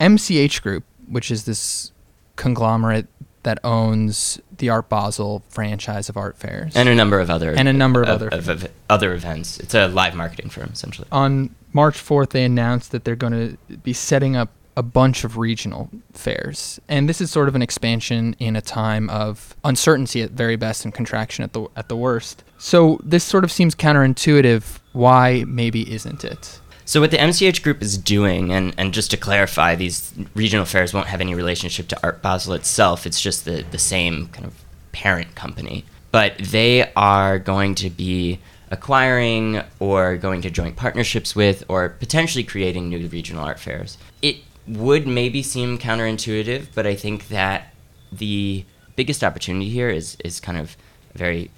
MCH 0.00 0.62
Group, 0.62 0.84
which 1.08 1.30
is 1.30 1.44
this 1.44 1.92
conglomerate 2.36 3.06
that 3.42 3.58
owns 3.64 4.40
the 4.58 4.70
Art 4.70 4.88
Basel 4.88 5.42
franchise 5.48 6.08
of 6.08 6.16
art 6.16 6.38
fairs 6.38 6.76
and 6.76 6.88
a 6.88 6.94
number 6.94 7.18
of 7.18 7.28
other 7.28 7.52
and 7.52 7.68
a 7.68 7.72
number 7.72 8.02
of, 8.02 8.08
of 8.08 8.14
other 8.14 8.28
of, 8.28 8.48
of 8.48 8.70
other 8.88 9.14
events. 9.14 9.58
It's 9.58 9.74
a 9.74 9.88
live 9.88 10.14
marketing 10.14 10.48
firm 10.48 10.70
essentially. 10.72 11.08
on 11.10 11.54
March 11.72 11.96
4th, 11.96 12.30
they 12.30 12.44
announced 12.44 12.92
that 12.92 13.04
they're 13.04 13.16
going 13.16 13.56
to 13.68 13.76
be 13.78 13.92
setting 13.92 14.36
up 14.36 14.50
a 14.76 14.82
bunch 14.82 15.24
of 15.24 15.36
regional 15.36 15.90
fairs. 16.12 16.80
And 16.88 17.08
this 17.08 17.20
is 17.20 17.30
sort 17.30 17.48
of 17.48 17.54
an 17.54 17.62
expansion 17.62 18.34
in 18.38 18.56
a 18.56 18.60
time 18.60 19.10
of 19.10 19.54
uncertainty 19.64 20.22
at 20.22 20.30
very 20.30 20.56
best 20.56 20.84
and 20.84 20.94
contraction 20.94 21.44
at 21.44 21.52
the 21.52 21.66
at 21.76 21.88
the 21.88 21.96
worst. 21.96 22.42
So 22.58 23.00
this 23.02 23.24
sort 23.24 23.44
of 23.44 23.52
seems 23.52 23.74
counterintuitive. 23.74 24.78
Why 24.92 25.44
maybe 25.46 25.92
isn't 25.92 26.24
it? 26.24 26.60
So 26.84 27.00
what 27.00 27.10
the 27.10 27.16
MCH 27.16 27.62
Group 27.62 27.80
is 27.80 27.96
doing, 27.96 28.52
and, 28.52 28.74
and 28.76 28.92
just 28.92 29.10
to 29.12 29.16
clarify, 29.16 29.76
these 29.76 30.12
regional 30.34 30.66
fairs 30.66 30.92
won't 30.92 31.06
have 31.06 31.20
any 31.20 31.34
relationship 31.34 31.88
to 31.88 32.02
Art 32.02 32.22
Basel 32.22 32.54
itself. 32.54 33.06
It's 33.06 33.20
just 33.20 33.44
the, 33.44 33.64
the 33.70 33.78
same 33.78 34.26
kind 34.28 34.44
of 34.44 34.54
parent 34.90 35.34
company. 35.34 35.84
But 36.10 36.36
they 36.38 36.92
are 36.94 37.38
going 37.38 37.76
to 37.76 37.88
be 37.88 38.40
acquiring 38.70 39.62
or 39.78 40.16
going 40.16 40.42
to 40.42 40.50
joint 40.50 40.76
partnerships 40.76 41.36
with 41.36 41.62
or 41.68 41.90
potentially 41.90 42.42
creating 42.42 42.88
new 42.88 43.06
regional 43.08 43.44
art 43.44 43.60
fairs. 43.60 43.96
It 44.20 44.38
would 44.66 45.06
maybe 45.06 45.42
seem 45.42 45.78
counterintuitive, 45.78 46.68
but 46.74 46.86
I 46.86 46.94
think 46.94 47.28
that 47.28 47.74
the 48.10 48.64
biggest 48.96 49.24
opportunity 49.24 49.68
here 49.68 49.90
is, 49.90 50.16
is 50.24 50.40
kind 50.40 50.58
of 50.58 50.76
a 51.14 51.18
very 51.18 51.50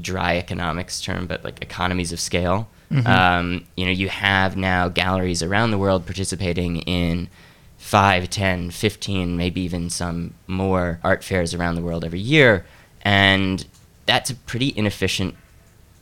dry 0.00 0.36
economics 0.36 1.00
term, 1.00 1.26
but 1.26 1.42
like 1.44 1.62
economies 1.62 2.12
of 2.12 2.20
scale. 2.20 2.68
Um, 3.06 3.64
you 3.76 3.84
know, 3.84 3.92
you 3.92 4.08
have 4.08 4.56
now 4.56 4.88
galleries 4.88 5.42
around 5.42 5.70
the 5.70 5.78
world 5.78 6.06
participating 6.06 6.78
in 6.78 7.28
5, 7.78 8.28
10, 8.28 8.70
15, 8.70 9.36
maybe 9.36 9.60
even 9.62 9.88
some 9.88 10.34
more 10.46 11.00
art 11.02 11.24
fairs 11.24 11.54
around 11.54 11.76
the 11.76 11.82
world 11.82 12.04
every 12.04 12.20
year. 12.20 12.66
And 13.02 13.64
that's 14.06 14.28
a 14.28 14.34
pretty 14.34 14.74
inefficient 14.76 15.34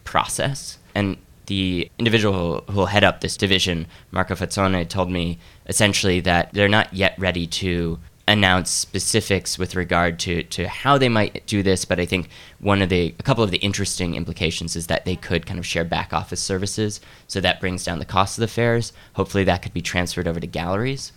process. 0.04 0.78
And 0.94 1.18
the 1.48 1.90
individual 1.98 2.62
who 2.68 2.76
will 2.76 2.86
head 2.86 3.04
up 3.04 3.20
this 3.20 3.36
division, 3.36 3.86
Marco 4.10 4.34
Fazzone, 4.34 4.88
told 4.88 5.10
me 5.10 5.38
essentially 5.66 6.20
that 6.20 6.52
they're 6.52 6.68
not 6.68 6.92
yet 6.94 7.14
ready 7.18 7.46
to 7.46 7.98
announce 8.28 8.70
specifics 8.70 9.58
with 9.58 9.74
regard 9.74 10.18
to, 10.18 10.42
to 10.44 10.68
how 10.68 10.98
they 10.98 11.08
might 11.08 11.46
do 11.46 11.62
this, 11.62 11.86
but 11.86 11.98
I 11.98 12.04
think 12.04 12.28
one 12.60 12.82
of 12.82 12.90
the 12.90 13.14
a 13.18 13.22
couple 13.22 13.42
of 13.42 13.50
the 13.50 13.58
interesting 13.58 14.14
implications 14.14 14.76
is 14.76 14.86
that 14.88 15.06
they 15.06 15.16
could 15.16 15.46
kind 15.46 15.58
of 15.58 15.66
share 15.66 15.84
back 15.84 16.12
office 16.12 16.40
services, 16.40 17.00
so 17.26 17.40
that 17.40 17.60
brings 17.60 17.84
down 17.84 17.98
the 17.98 18.04
cost 18.04 18.36
of 18.36 18.42
the 18.42 18.48
fairs. 18.48 18.92
Hopefully, 19.14 19.44
that 19.44 19.62
could 19.62 19.72
be 19.72 19.80
transferred 19.80 20.28
over 20.28 20.40
to 20.40 20.46
galleries, 20.46 21.12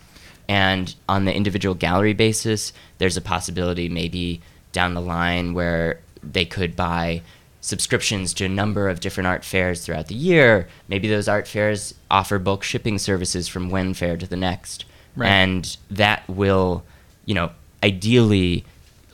and 0.47 0.95
on 1.09 1.25
the 1.25 1.35
individual 1.35 1.75
gallery 1.75 2.13
basis, 2.13 2.71
there's 2.97 3.17
a 3.17 3.21
possibility 3.21 3.89
maybe 3.89 4.41
down 4.71 4.93
the 4.93 5.01
line 5.01 5.53
where 5.53 5.99
they 6.23 6.45
could 6.45 6.77
buy 6.77 7.21
subscriptions 7.61 8.33
to 8.33 8.45
a 8.45 8.49
number 8.49 8.89
of 8.89 8.99
different 8.99 9.27
art 9.27 9.45
fairs 9.45 9.85
throughout 9.85 10.07
the 10.07 10.15
year. 10.15 10.67
Maybe 10.87 11.07
those 11.07 11.27
art 11.27 11.47
fairs 11.47 11.93
offer 12.09 12.39
bulk 12.39 12.63
shipping 12.63 12.97
services 12.97 13.47
from 13.47 13.69
one 13.69 13.93
fair 13.93 14.17
to 14.17 14.27
the 14.27 14.35
next. 14.35 14.85
Right. 15.15 15.29
And 15.29 15.77
that 15.89 16.27
will, 16.27 16.83
you 17.25 17.35
know, 17.35 17.51
ideally 17.83 18.65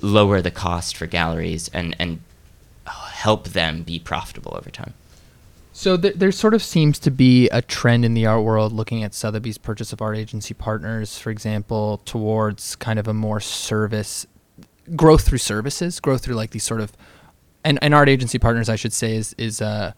lower 0.01 0.41
the 0.41 0.51
cost 0.51 0.95
for 0.95 1.07
galleries 1.07 1.69
and, 1.73 1.95
and 1.99 2.21
help 2.85 3.49
them 3.49 3.83
be 3.83 3.99
profitable 3.99 4.55
over 4.55 4.69
time. 4.69 4.93
So 5.73 5.97
th- 5.97 6.15
there 6.15 6.31
sort 6.31 6.53
of 6.53 6.63
seems 6.63 6.97
to 6.99 7.11
be 7.11 7.49
a 7.49 7.61
trend 7.61 8.05
in 8.05 8.13
the 8.13 8.25
art 8.25 8.43
world, 8.43 8.73
looking 8.73 9.03
at 9.03 9.13
Sotheby's 9.13 9.57
purchase 9.57 9.93
of 9.93 10.01
art 10.01 10.17
agency 10.17 10.53
partners, 10.53 11.19
for 11.19 11.29
example, 11.29 12.01
towards 12.05 12.75
kind 12.77 12.97
of 12.97 13.07
a 13.07 13.13
more 13.13 13.39
service 13.39 14.25
growth 14.95 15.27
through 15.27 15.37
services, 15.37 15.99
growth 15.99 16.23
through 16.23 16.35
like 16.35 16.51
these 16.51 16.63
sort 16.63 16.81
of, 16.81 16.93
and, 17.67 17.77
and 17.81 17.93
art 17.93 18.09
agency 18.09 18.39
partners, 18.39 18.69
I 18.69 18.77
should 18.77 18.93
say, 18.93 19.15
is 19.15 19.33
is 19.37 19.61
a, 19.61 19.93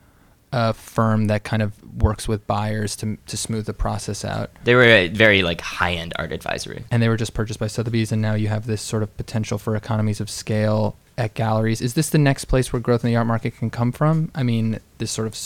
a 0.52 0.74
firm 0.74 1.28
that 1.28 1.44
kind 1.44 1.62
of 1.62 1.72
works 2.02 2.28
with 2.28 2.46
buyers 2.48 2.96
to 2.98 3.18
to 3.28 3.38
smooth 3.38 3.66
the 3.66 3.74
process 3.74 4.26
out. 4.26 4.50
They 4.64 4.76
were 4.76 4.84
a 4.84 5.08
very 5.08 5.44
like 5.44 5.62
high 5.62 5.94
end 5.94 6.14
art 6.18 6.32
advisory. 6.32 6.84
And 6.92 7.02
they 7.02 7.10
were 7.10 7.18
just 7.18 7.34
purchased 7.34 7.60
by 7.60 7.68
Sotheby's, 7.68 8.12
and 8.12 8.22
now 8.22 8.34
you 8.34 8.48
have 8.48 8.66
this 8.66 8.82
sort 8.82 9.04
of 9.04 9.16
potential 9.18 9.58
for 9.58 9.76
economies 9.76 10.20
of 10.20 10.30
scale 10.30 10.96
at 11.18 11.34
galleries. 11.36 11.82
Is 11.82 11.94
this 11.94 12.10
the 12.10 12.18
next 12.18 12.46
place 12.46 12.74
where 12.74 12.80
growth 12.80 13.04
in 13.04 13.12
the 13.12 13.18
art 13.18 13.28
market 13.28 13.58
can 13.58 13.70
come 13.70 13.92
from? 13.92 14.32
I 14.34 14.44
mean, 14.44 14.80
this 14.98 15.12
sort 15.12 15.28
of 15.28 15.38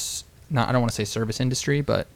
not 0.49 0.69
I 0.69 0.71
don't 0.71 0.81
want 0.81 0.91
to 0.91 0.95
say 0.95 1.05
service 1.05 1.41
industry, 1.41 1.81
but 1.81 2.07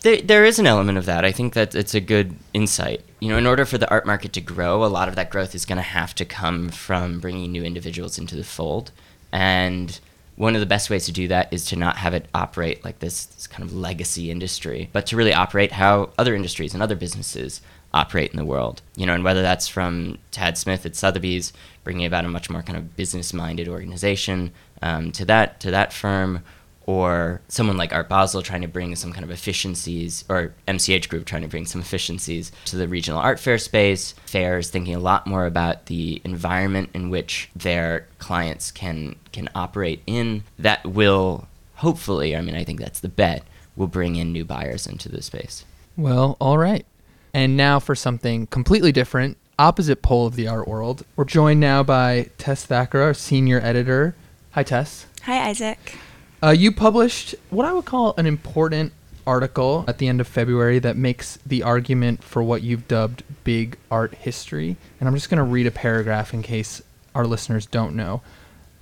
There, 0.00 0.20
there 0.20 0.44
is 0.44 0.58
an 0.58 0.66
element 0.66 0.98
of 0.98 1.06
that. 1.06 1.24
I 1.24 1.30
think 1.30 1.54
that 1.54 1.74
it's 1.76 1.94
a 1.94 2.00
good 2.00 2.34
insight. 2.52 3.02
You 3.20 3.28
know, 3.28 3.38
in 3.38 3.46
order 3.46 3.64
for 3.64 3.78
the 3.78 3.88
art 3.88 4.06
market 4.06 4.32
to 4.32 4.40
grow, 4.40 4.84
a 4.84 4.86
lot 4.86 5.08
of 5.08 5.14
that 5.14 5.30
growth 5.30 5.54
is 5.54 5.64
going 5.64 5.76
to 5.76 5.82
have 5.82 6.12
to 6.16 6.24
come 6.24 6.70
from 6.70 7.20
bringing 7.20 7.52
new 7.52 7.62
individuals 7.62 8.18
into 8.18 8.34
the 8.34 8.42
fold. 8.42 8.90
And 9.32 9.98
one 10.36 10.54
of 10.54 10.60
the 10.60 10.66
best 10.66 10.90
ways 10.90 11.06
to 11.06 11.12
do 11.12 11.28
that 11.28 11.52
is 11.52 11.66
to 11.66 11.76
not 11.76 11.96
have 11.98 12.14
it 12.14 12.26
operate 12.34 12.84
like 12.84 12.98
this, 13.00 13.26
this 13.26 13.46
kind 13.46 13.62
of 13.62 13.74
legacy 13.74 14.30
industry, 14.30 14.88
but 14.92 15.06
to 15.06 15.16
really 15.16 15.32
operate 15.34 15.72
how 15.72 16.10
other 16.18 16.34
industries 16.34 16.74
and 16.74 16.82
other 16.82 16.96
businesses 16.96 17.60
operate 17.94 18.30
in 18.30 18.38
the 18.38 18.44
world. 18.44 18.82
You 18.96 19.06
know, 19.06 19.14
and 19.14 19.24
whether 19.24 19.42
that's 19.42 19.68
from 19.68 20.18
Tad 20.30 20.56
Smith 20.56 20.86
at 20.86 20.96
Sotheby's 20.96 21.52
bringing 21.84 22.06
about 22.06 22.24
a 22.24 22.28
much 22.28 22.48
more 22.48 22.62
kind 22.62 22.78
of 22.78 22.96
business-minded 22.96 23.68
organization 23.68 24.52
um, 24.80 25.12
to 25.12 25.24
that 25.26 25.60
to 25.60 25.70
that 25.70 25.92
firm, 25.92 26.42
or 26.86 27.40
someone 27.48 27.76
like 27.76 27.92
Art 27.92 28.08
Basel 28.08 28.42
trying 28.42 28.62
to 28.62 28.68
bring 28.68 28.94
some 28.96 29.12
kind 29.12 29.24
of 29.24 29.30
efficiencies, 29.30 30.24
or 30.28 30.54
MCH 30.68 31.08
Group 31.08 31.26
trying 31.26 31.42
to 31.42 31.48
bring 31.48 31.66
some 31.66 31.80
efficiencies 31.80 32.52
to 32.66 32.76
the 32.76 32.88
regional 32.88 33.20
art 33.20 33.38
fair 33.38 33.58
space. 33.58 34.14
Fairs 34.26 34.70
thinking 34.70 34.94
a 34.94 35.00
lot 35.00 35.26
more 35.26 35.46
about 35.46 35.86
the 35.86 36.20
environment 36.24 36.90
in 36.94 37.10
which 37.10 37.50
their 37.54 38.06
clients 38.18 38.70
can 38.70 39.16
can 39.32 39.48
operate 39.54 40.02
in. 40.06 40.44
That 40.58 40.84
will 40.86 41.48
hopefully, 41.76 42.36
I 42.36 42.40
mean, 42.40 42.54
I 42.54 42.64
think 42.64 42.78
that's 42.78 43.00
the 43.00 43.08
bet, 43.08 43.44
will 43.76 43.88
bring 43.88 44.16
in 44.16 44.32
new 44.32 44.44
buyers 44.44 44.86
into 44.86 45.08
the 45.08 45.22
space. 45.22 45.64
Well, 45.96 46.36
all 46.40 46.58
right. 46.58 46.86
And 47.34 47.56
now 47.56 47.80
for 47.80 47.94
something 47.94 48.46
completely 48.46 48.92
different, 48.92 49.36
opposite 49.58 50.02
pole 50.02 50.26
of 50.26 50.36
the 50.36 50.48
art 50.48 50.68
world. 50.68 51.04
We're 51.16 51.24
joined 51.24 51.60
now 51.60 51.82
by 51.82 52.30
Tess 52.38 52.66
Thakara, 52.66 53.02
our 53.06 53.14
senior 53.14 53.60
editor. 53.60 54.14
Hi, 54.52 54.62
Tess. 54.62 55.06
Hi, 55.22 55.48
Isaac. 55.48 55.96
Uh, 56.42 56.50
you 56.50 56.72
published 56.72 57.36
what 57.50 57.64
I 57.64 57.72
would 57.72 57.84
call 57.84 58.14
an 58.16 58.26
important 58.26 58.92
article 59.24 59.84
at 59.86 59.98
the 59.98 60.08
end 60.08 60.20
of 60.20 60.26
February 60.26 60.80
that 60.80 60.96
makes 60.96 61.38
the 61.46 61.62
argument 61.62 62.24
for 62.24 62.42
what 62.42 62.62
you've 62.62 62.88
dubbed 62.88 63.22
big 63.44 63.78
art 63.92 64.14
history. 64.14 64.76
And 64.98 65.08
I'm 65.08 65.14
just 65.14 65.30
going 65.30 65.38
to 65.38 65.44
read 65.44 65.68
a 65.68 65.70
paragraph 65.70 66.34
in 66.34 66.42
case 66.42 66.82
our 67.14 67.26
listeners 67.26 67.64
don't 67.64 67.94
know 67.94 68.22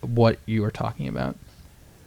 what 0.00 0.38
you 0.46 0.64
are 0.64 0.70
talking 0.70 1.06
about. 1.06 1.36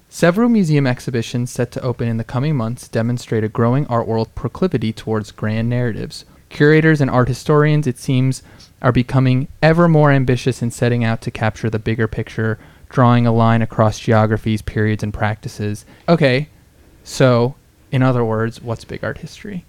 Several 0.10 0.50
museum 0.50 0.88
exhibitions 0.88 1.52
set 1.52 1.72
to 1.74 1.82
open 1.82 2.08
in 2.08 2.18
the 2.18 2.24
coming 2.24 2.56
months 2.56 2.88
demonstrate 2.88 3.44
a 3.44 3.50
growing 3.50 3.86
art 3.88 4.08
world 4.08 4.34
proclivity 4.34 4.92
towards 4.92 5.32
grand 5.32 5.70
narratives. 5.70 6.26
Curators 6.50 7.02
and 7.02 7.12
art 7.12 7.28
historians, 7.28 7.86
it 7.86 8.00
seems, 8.00 8.42
are 8.82 8.92
becoming 8.92 9.48
ever 9.62 9.88
more 9.88 10.12
ambitious 10.12 10.64
in 10.64 10.72
setting 10.72 11.04
out 11.04 11.22
to 11.22 11.32
capture 11.32 11.70
the 11.70 11.80
bigger 11.80 12.08
picture, 12.08 12.58
drawing 12.94 13.28
a 13.28 13.32
line 13.34 13.62
across 13.62 14.00
geographies, 14.00 14.62
periods, 14.62 15.04
and 15.04 15.14
practices. 15.14 15.84
Okay, 16.08 16.48
so, 17.04 17.56
in 17.92 18.02
other 18.02 18.24
words, 18.24 18.62
what's 18.62 18.86
big 18.86 19.04
art 19.04 19.18
history? 19.18 19.66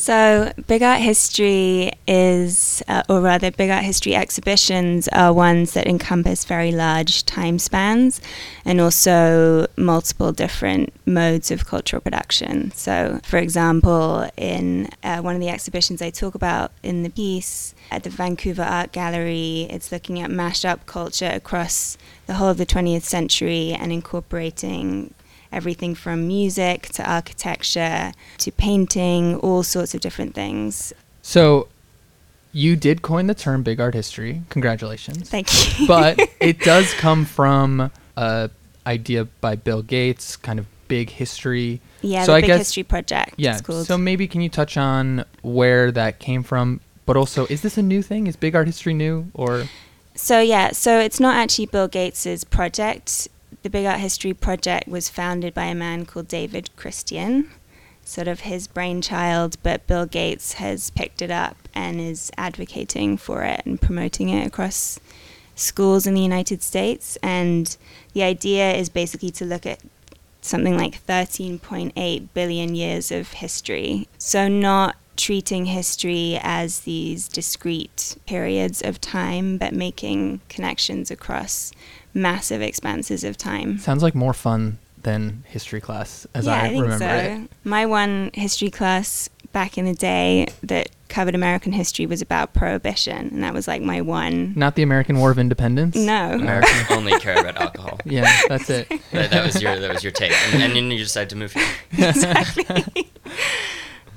So, 0.00 0.52
big 0.68 0.84
art 0.84 1.00
history 1.00 1.90
is, 2.06 2.84
uh, 2.86 3.02
or 3.08 3.20
rather, 3.20 3.50
big 3.50 3.68
art 3.68 3.82
history 3.82 4.14
exhibitions 4.14 5.08
are 5.08 5.32
ones 5.32 5.72
that 5.72 5.88
encompass 5.88 6.44
very 6.44 6.70
large 6.70 7.26
time 7.26 7.58
spans 7.58 8.20
and 8.64 8.80
also 8.80 9.66
multiple 9.76 10.30
different 10.30 10.92
modes 11.04 11.50
of 11.50 11.66
cultural 11.66 12.00
production. 12.00 12.70
So, 12.76 13.18
for 13.24 13.38
example, 13.38 14.30
in 14.36 14.88
uh, 15.02 15.20
one 15.20 15.34
of 15.34 15.40
the 15.40 15.48
exhibitions 15.48 16.00
I 16.00 16.10
talk 16.10 16.36
about 16.36 16.70
in 16.84 17.02
the 17.02 17.10
piece 17.10 17.74
at 17.90 18.04
the 18.04 18.10
Vancouver 18.10 18.62
Art 18.62 18.92
Gallery, 18.92 19.66
it's 19.68 19.90
looking 19.90 20.20
at 20.20 20.30
mashed 20.30 20.64
up 20.64 20.86
culture 20.86 21.30
across 21.34 21.98
the 22.28 22.34
whole 22.34 22.50
of 22.50 22.56
the 22.56 22.66
20th 22.66 23.02
century 23.02 23.72
and 23.72 23.92
incorporating 23.92 25.12
everything 25.52 25.94
from 25.94 26.26
music 26.26 26.88
to 26.90 27.10
architecture 27.10 28.12
to 28.38 28.52
painting, 28.52 29.36
all 29.36 29.62
sorts 29.62 29.94
of 29.94 30.00
different 30.00 30.34
things. 30.34 30.92
So, 31.22 31.68
you 32.52 32.76
did 32.76 33.02
coin 33.02 33.26
the 33.26 33.34
term 33.34 33.62
big 33.62 33.80
art 33.80 33.94
history. 33.94 34.42
Congratulations. 34.48 35.28
Thank 35.28 35.78
you. 35.78 35.86
but 35.88 36.18
it 36.40 36.60
does 36.64 36.92
come 36.94 37.24
from 37.24 37.90
a 38.16 38.50
idea 38.86 39.24
by 39.40 39.54
Bill 39.54 39.82
Gates, 39.82 40.36
kind 40.36 40.58
of 40.58 40.66
big 40.88 41.10
history. 41.10 41.80
Yeah, 42.00 42.24
so 42.24 42.32
the 42.32 42.38
I 42.38 42.40
Big 42.40 42.48
guess, 42.48 42.58
History 42.58 42.82
Project. 42.82 43.34
Yeah. 43.36 43.56
So 43.56 43.98
maybe 43.98 44.26
can 44.26 44.40
you 44.40 44.48
touch 44.48 44.76
on 44.76 45.24
where 45.42 45.92
that 45.92 46.18
came 46.18 46.42
from? 46.42 46.80
But 47.06 47.16
also, 47.16 47.46
is 47.46 47.62
this 47.62 47.78
a 47.78 47.82
new 47.82 48.02
thing? 48.02 48.26
Is 48.26 48.36
big 48.36 48.56
art 48.56 48.66
history 48.66 48.94
new 48.94 49.30
or? 49.34 49.64
So 50.14 50.40
yeah, 50.40 50.72
so 50.72 50.98
it's 50.98 51.20
not 51.20 51.36
actually 51.36 51.66
Bill 51.66 51.88
Gates's 51.88 52.44
project. 52.44 53.28
The 53.62 53.70
Big 53.70 53.86
Art 53.86 53.98
History 53.98 54.32
Project 54.32 54.86
was 54.88 55.08
founded 55.08 55.52
by 55.52 55.64
a 55.64 55.74
man 55.74 56.06
called 56.06 56.28
David 56.28 56.70
Christian, 56.76 57.50
sort 58.04 58.28
of 58.28 58.40
his 58.40 58.68
brainchild, 58.68 59.56
but 59.64 59.86
Bill 59.88 60.06
Gates 60.06 60.54
has 60.54 60.90
picked 60.90 61.22
it 61.22 61.30
up 61.30 61.56
and 61.74 62.00
is 62.00 62.30
advocating 62.38 63.16
for 63.16 63.42
it 63.42 63.62
and 63.66 63.80
promoting 63.80 64.28
it 64.28 64.46
across 64.46 65.00
schools 65.56 66.06
in 66.06 66.14
the 66.14 66.20
United 66.20 66.62
States. 66.62 67.18
And 67.20 67.76
the 68.12 68.22
idea 68.22 68.72
is 68.74 68.88
basically 68.88 69.30
to 69.32 69.44
look 69.44 69.66
at 69.66 69.80
something 70.40 70.76
like 70.76 71.04
13.8 71.04 72.28
billion 72.32 72.76
years 72.76 73.10
of 73.10 73.32
history. 73.32 74.06
So, 74.18 74.46
not 74.46 74.96
treating 75.16 75.66
history 75.66 76.38
as 76.42 76.80
these 76.80 77.26
discrete 77.28 78.16
periods 78.24 78.80
of 78.80 79.00
time, 79.00 79.58
but 79.58 79.74
making 79.74 80.40
connections 80.48 81.10
across 81.10 81.72
massive 82.14 82.62
expanses 82.62 83.24
of 83.24 83.36
time. 83.36 83.78
Sounds 83.78 84.02
like 84.02 84.14
more 84.14 84.32
fun 84.32 84.78
than 85.02 85.44
history 85.46 85.80
class, 85.80 86.26
as 86.34 86.46
yeah, 86.46 86.54
I, 86.54 86.58
I 86.58 86.68
think 86.68 86.82
remember 86.82 87.04
so. 87.04 87.42
it. 87.42 87.50
My 87.64 87.86
one 87.86 88.30
history 88.34 88.70
class 88.70 89.30
back 89.52 89.78
in 89.78 89.84
the 89.84 89.94
day 89.94 90.46
that 90.62 90.90
covered 91.08 91.34
American 91.34 91.72
history 91.72 92.06
was 92.06 92.20
about 92.20 92.52
prohibition, 92.52 93.28
and 93.28 93.42
that 93.42 93.54
was 93.54 93.66
like 93.66 93.82
my 93.82 94.00
one. 94.00 94.52
Not 94.56 94.74
the 94.74 94.82
American 94.82 95.18
War 95.18 95.30
of 95.30 95.38
Independence. 95.38 95.96
No. 95.96 96.32
Americans 96.32 96.84
only 96.90 97.18
care 97.20 97.38
about 97.38 97.56
alcohol. 97.56 97.98
Yeah, 98.04 98.30
that's 98.48 98.68
it. 98.70 98.88
That, 99.12 99.30
that 99.30 99.44
was 99.44 99.62
your 99.62 99.78
that 99.78 99.92
was 99.92 100.02
your 100.02 100.12
take, 100.12 100.32
and, 100.52 100.62
and 100.62 100.76
then 100.76 100.90
you 100.90 100.98
decided 100.98 101.30
to 101.30 101.36
move 101.36 101.52
here. 101.52 101.66
exactly. 102.08 103.10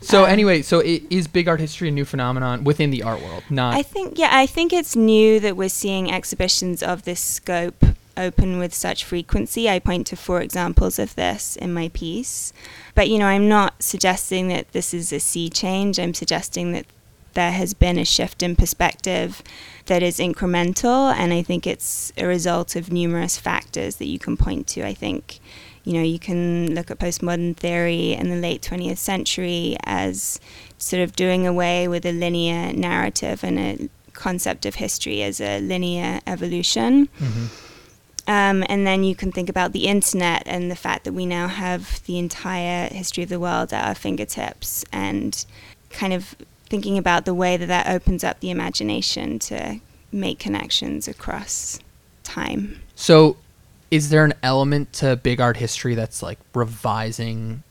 So 0.02 0.24
Um, 0.24 0.30
anyway, 0.32 0.62
so 0.64 0.82
i- 0.82 1.02
is 1.10 1.28
big 1.28 1.48
art 1.48 1.60
history 1.60 1.88
a 1.88 1.92
new 1.92 2.06
phenomenon 2.06 2.64
within 2.64 2.90
the 2.90 3.04
art 3.04 3.22
world? 3.22 3.44
Not 3.50 3.76
I 3.76 3.84
think 3.84 4.18
yeah, 4.18 4.30
I 4.32 4.46
think 4.48 4.74
it's 4.74 4.96
new 4.96 5.40
that 5.40 5.56
we're 5.56 5.70
seeing 5.70 6.12
exhibitions 6.12 6.82
of 6.82 7.04
this 7.04 7.20
scope 7.20 7.86
open 8.18 8.58
with 8.60 8.74
such 8.74 9.06
frequency. 9.06 9.70
I 9.70 9.80
point 9.80 10.06
to 10.08 10.16
four 10.16 10.42
examples 10.42 11.00
of 11.00 11.16
this 11.16 11.56
in 11.56 11.74
my 11.74 11.90
piece. 11.94 12.52
But 12.96 13.10
you 13.10 13.20
know, 13.20 13.28
I'm 13.28 13.48
not 13.48 13.82
suggesting 13.82 14.48
that 14.50 14.72
this 14.74 14.94
is 14.94 15.14
a 15.14 15.20
sea 15.20 15.50
change. 15.50 16.00
I'm 16.00 16.14
suggesting 16.14 16.72
that 16.74 16.86
there 17.34 17.52
has 17.52 17.74
been 17.74 17.98
a 17.98 18.06
shift 18.06 18.44
in 18.44 18.56
perspective 18.56 19.42
that 19.86 20.04
is 20.04 20.18
incremental 20.18 21.14
and 21.14 21.34
I 21.34 21.42
think 21.42 21.66
it's 21.66 22.12
a 22.18 22.26
result 22.26 22.76
of 22.76 22.92
numerous 22.92 23.38
factors 23.38 23.96
that 23.98 24.08
you 24.08 24.20
can 24.20 24.38
point 24.38 24.68
to. 24.68 24.86
I 24.86 24.94
think 24.94 25.40
you 25.84 25.94
know, 25.94 26.04
you 26.04 26.20
can 26.20 26.76
look 26.76 26.92
at 26.92 27.00
postmodern 27.00 27.58
theory 27.58 28.14
in 28.14 28.30
the 28.30 28.36
late 28.36 28.62
20th 28.62 28.98
century 28.98 29.76
as 29.84 30.40
sort 30.78 31.02
of 31.02 31.16
doing 31.16 31.48
away 31.48 31.88
with 31.88 32.06
a 32.06 32.12
linear 32.12 32.72
narrative 32.74 33.44
and 33.44 33.60
a 33.60 33.90
concept 34.14 34.66
of 34.66 34.76
history 34.76 35.24
as 35.24 35.42
a 35.42 35.60
linear 35.60 36.20
evolution. 36.28 37.10
Mhm. 37.20 37.50
Um, 38.28 38.64
and 38.70 38.86
then 38.86 39.04
you 39.04 39.16
can 39.16 39.32
think 39.32 39.50
about 39.50 39.74
the 39.74 39.88
internet 39.88 40.44
and 40.46 40.70
the 40.70 40.76
fact 40.76 41.06
that 41.06 41.14
we 41.14 41.26
now 41.26 41.48
have 41.48 42.04
the 42.06 42.20
entire 42.20 42.88
history 42.88 43.24
of 43.24 43.30
the 43.30 43.40
world 43.40 43.74
at 43.74 43.84
our 43.84 43.96
fingertips 43.96 44.86
and 44.92 45.44
kind 45.90 46.14
of 46.14 46.36
thinking 46.72 46.98
about 46.98 47.26
the 47.26 47.34
way 47.34 47.58
that 47.58 47.66
that 47.68 47.88
opens 47.88 48.24
up 48.24 48.40
the 48.40 48.50
imagination 48.50 49.38
to 49.38 49.80
make 50.12 50.40
connections 50.40 51.06
across 51.08 51.80
time. 52.24 52.80
So, 52.96 53.36
is 53.92 54.10
there 54.10 54.24
an 54.24 54.34
element 54.42 54.94
to 54.94 55.18
big 55.18 55.42
art 55.42 55.58
history 55.58 55.96
that's 55.96 56.24
like 56.24 56.40
revising 56.56 57.62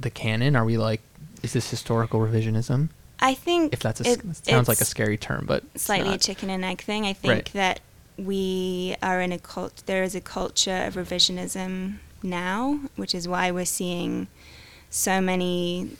the 0.00 0.08
canon? 0.08 0.56
Are 0.56 0.64
we 0.64 0.78
like, 0.78 1.02
is 1.42 1.52
this 1.52 1.70
historical 1.70 2.18
revisionism? 2.18 2.88
I 3.20 3.34
think 3.34 3.74
If 3.74 3.80
that's 3.80 4.00
a, 4.00 4.12
it- 4.12 4.22
sounds 4.46 4.68
like 4.68 4.80
a 4.80 4.86
scary 4.86 5.18
term, 5.18 5.44
but 5.46 5.62
slightly 5.76 6.14
a 6.14 6.18
chicken 6.18 6.48
and 6.48 6.64
egg 6.64 6.80
thing. 6.80 7.04
I 7.04 7.12
think 7.12 7.30
Right. 7.34 7.50
that 7.52 7.80
we 8.16 8.96
are 9.02 9.20
in 9.20 9.32
a 9.32 9.38
cult. 9.38 9.82
There 9.84 10.02
is 10.02 10.14
a 10.14 10.20
culture 10.22 10.84
of 10.86 10.94
revisionism 10.94 11.98
now, 12.22 12.80
which 12.96 13.14
is 13.14 13.28
why 13.28 13.50
we're 13.50 13.66
seeing 13.66 14.28
so 14.88 15.20
many 15.20 15.90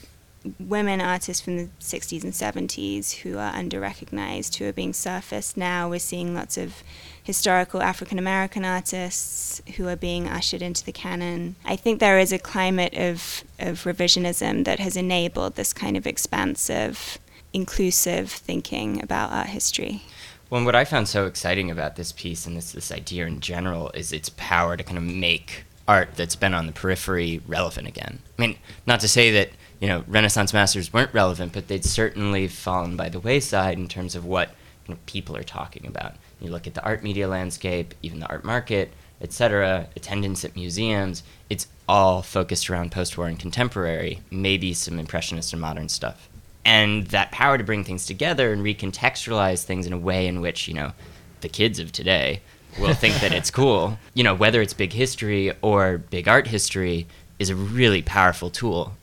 women 0.59 1.01
artists 1.01 1.43
from 1.43 1.57
the 1.57 1.69
60s 1.81 2.25
and 2.25 2.33
70s 2.33 3.17
who 3.19 3.39
are 3.39 3.53
under 3.55 3.81
recognized, 3.81 4.57
who 4.57 4.67
are 4.67 4.73
being 4.73 4.93
surfaced 4.93 5.57
now. 5.57 5.89
We're 5.89 5.99
seeing 5.99 6.35
lots 6.35 6.57
of 6.57 6.83
historical 7.23 7.83
African 7.83 8.19
American 8.19 8.65
artists 8.65 9.61
who 9.77 9.87
are 9.89 9.97
being 9.97 10.27
ushered 10.29 10.63
into 10.63 10.85
the 10.85 10.93
canon. 10.93 11.57
I 11.65 11.77
think 11.77 12.01
there 12.01 12.19
is 12.19 12.33
a 12.33 12.39
climate 12.39 12.95
of, 12.95 13.45
of 13.59 13.85
revisionism 13.85 14.65
that 14.65 14.81
has 14.81 14.97
enabled 14.97 15.57
this 15.57 15.73
kind 15.73 15.97
of 15.97 16.07
expansive, 16.07 17.19
inclusive 17.53 18.31
thinking 18.31 19.03
about 19.03 19.33
art 19.33 19.49
history. 19.49 20.03
Well, 20.49 20.59
and 20.59 20.67
what 20.67 20.75
I 20.75 20.85
found 20.85 21.07
so 21.07 21.27
exciting 21.27 21.71
about 21.71 21.97
this 21.97 22.11
piece 22.11 22.47
and 22.47 22.57
this 22.57 22.73
this 22.73 22.91
idea 22.91 23.27
in 23.27 23.41
general 23.41 23.91
is 23.91 24.13
its 24.13 24.31
power 24.31 24.77
to 24.77 24.83
kind 24.83 24.99
of 24.99 25.05
make 25.05 25.65
art 25.87 26.15
that's 26.17 26.35
been 26.35 26.55
on 26.55 26.67
the 26.67 26.73
periphery 26.73 27.41
relevant 27.47 27.87
again. 27.87 28.19
I 28.39 28.43
mean, 28.43 28.59
not 28.87 29.01
to 29.01 29.09
say 29.09 29.31
that 29.33 29.51
you 29.81 29.89
know 29.89 30.05
Renaissance 30.07 30.53
masters 30.53 30.93
weren't 30.93 31.13
relevant, 31.13 31.53
but 31.53 31.69
they'd 31.69 31.85
certainly 31.85 32.49
fallen 32.49 32.97
by 32.97 33.09
the 33.09 33.21
wayside 33.21 33.79
in 33.79 33.89
terms 33.89 34.15
of 34.15 34.25
what 34.25 34.51
you 34.87 34.95
know, 34.95 35.01
people 35.07 35.37
are 35.37 35.43
talking 35.43 35.87
about. 35.87 36.15
You 36.41 36.51
look 36.51 36.67
at 36.67 36.75
the 36.75 36.85
art 36.85 37.03
media 37.03 37.29
landscape, 37.29 37.95
even 38.03 38.21
the 38.21 38.29
art 38.29 38.45
market, 38.45 38.93
etc., 39.21 39.89
attendance 39.97 40.45
at 40.45 40.55
museums. 40.57 41.23
It's 41.51 41.67
all 41.89 42.23
focused 42.23 42.71
around 42.71 42.93
post-war 42.93 43.27
and 43.27 43.39
contemporary, 43.39 44.21
maybe 44.31 44.73
some 44.73 44.99
impressionist 44.99 45.53
and 45.53 45.61
modern 45.61 45.89
stuff 45.89 46.31
and 46.65 47.07
that 47.09 47.31
power 47.33 47.57
to 47.59 47.65
bring 47.65 47.85
things 47.85 48.07
together 48.07 48.53
and 48.53 48.63
recontextualize 48.63 49.65
things 49.65 49.87
in 49.87 49.93
a 49.93 49.99
way 49.99 50.27
in 50.27 50.41
which 50.41 50.69
you 50.69 50.75
know 50.75 50.93
the 51.41 51.49
kids 51.49 51.79
of 51.79 51.91
today 51.91 52.41
will 52.79 52.95
think 52.95 53.15
that 53.21 53.33
it's 53.33 53.51
cool 53.61 53.99
you 54.15 54.23
know 54.23 54.35
whether 54.35 54.61
it's 54.61 54.75
big 54.75 54.93
history 54.93 55.53
or 55.63 55.99
big 55.99 56.29
art 56.29 56.47
history 56.47 57.07
is 57.39 57.51
a 57.51 57.57
really 57.57 58.03
powerful 58.03 58.51
tool 58.51 58.95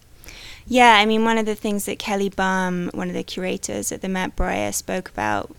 Yeah, 0.70 0.98
I 0.98 1.06
mean, 1.06 1.24
one 1.24 1.38
of 1.38 1.46
the 1.46 1.56
things 1.56 1.86
that 1.86 1.98
Kelly 1.98 2.30
Baum, 2.30 2.90
one 2.94 3.08
of 3.08 3.14
the 3.14 3.24
curators 3.24 3.92
at 3.92 4.02
the 4.02 4.10
Met 4.10 4.36
Breuer, 4.36 4.74
spoke 4.74 5.10
about 5.10 5.56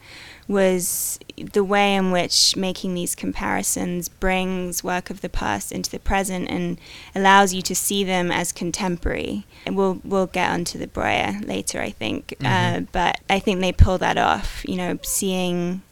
was 0.46 1.18
the 1.52 1.64
way 1.64 1.94
in 1.94 2.10
which 2.10 2.56
making 2.56 2.94
these 2.94 3.14
comparisons 3.14 4.08
brings 4.08 4.84
work 4.84 5.08
of 5.10 5.20
the 5.20 5.28
past 5.28 5.72
into 5.72 5.90
the 5.90 5.98
present 5.98 6.48
and 6.50 6.78
allows 7.14 7.54
you 7.54 7.62
to 7.62 7.74
see 7.74 8.04
them 8.04 8.30
as 8.30 8.52
contemporary. 8.52 9.46
And 9.64 9.76
we'll 9.76 10.00
we'll 10.04 10.26
get 10.26 10.50
onto 10.50 10.78
the 10.78 10.86
Breuer 10.86 11.40
later, 11.42 11.80
I 11.80 11.90
think, 11.90 12.34
uh, 12.44 12.80
but 12.92 13.20
I 13.30 13.38
think 13.38 13.60
they 13.60 13.72
pull 13.72 13.98
that 13.98 14.18
off. 14.18 14.62
You 14.66 14.76
know, 14.76 14.98
seeing 15.02 15.82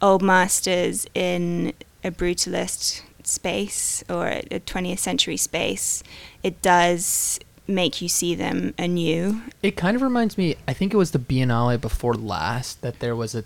old 0.00 0.22
masters 0.22 1.06
in 1.14 1.72
a 2.04 2.10
brutalist 2.10 3.02
space 3.24 4.02
or 4.08 4.26
a 4.28 4.60
20th 4.60 4.98
century 4.98 5.36
space, 5.36 6.02
it 6.42 6.60
does 6.62 7.38
make 7.66 8.02
you 8.02 8.08
see 8.08 8.34
them 8.34 8.74
anew. 8.78 9.42
It 9.62 9.76
kind 9.76 9.96
of 9.96 10.02
reminds 10.02 10.36
me. 10.36 10.56
I 10.66 10.72
think 10.72 10.92
it 10.92 10.96
was 10.96 11.12
the 11.12 11.18
Biennale 11.18 11.80
before 11.80 12.14
last 12.14 12.82
that 12.82 13.00
there 13.00 13.16
was 13.16 13.34
a. 13.34 13.44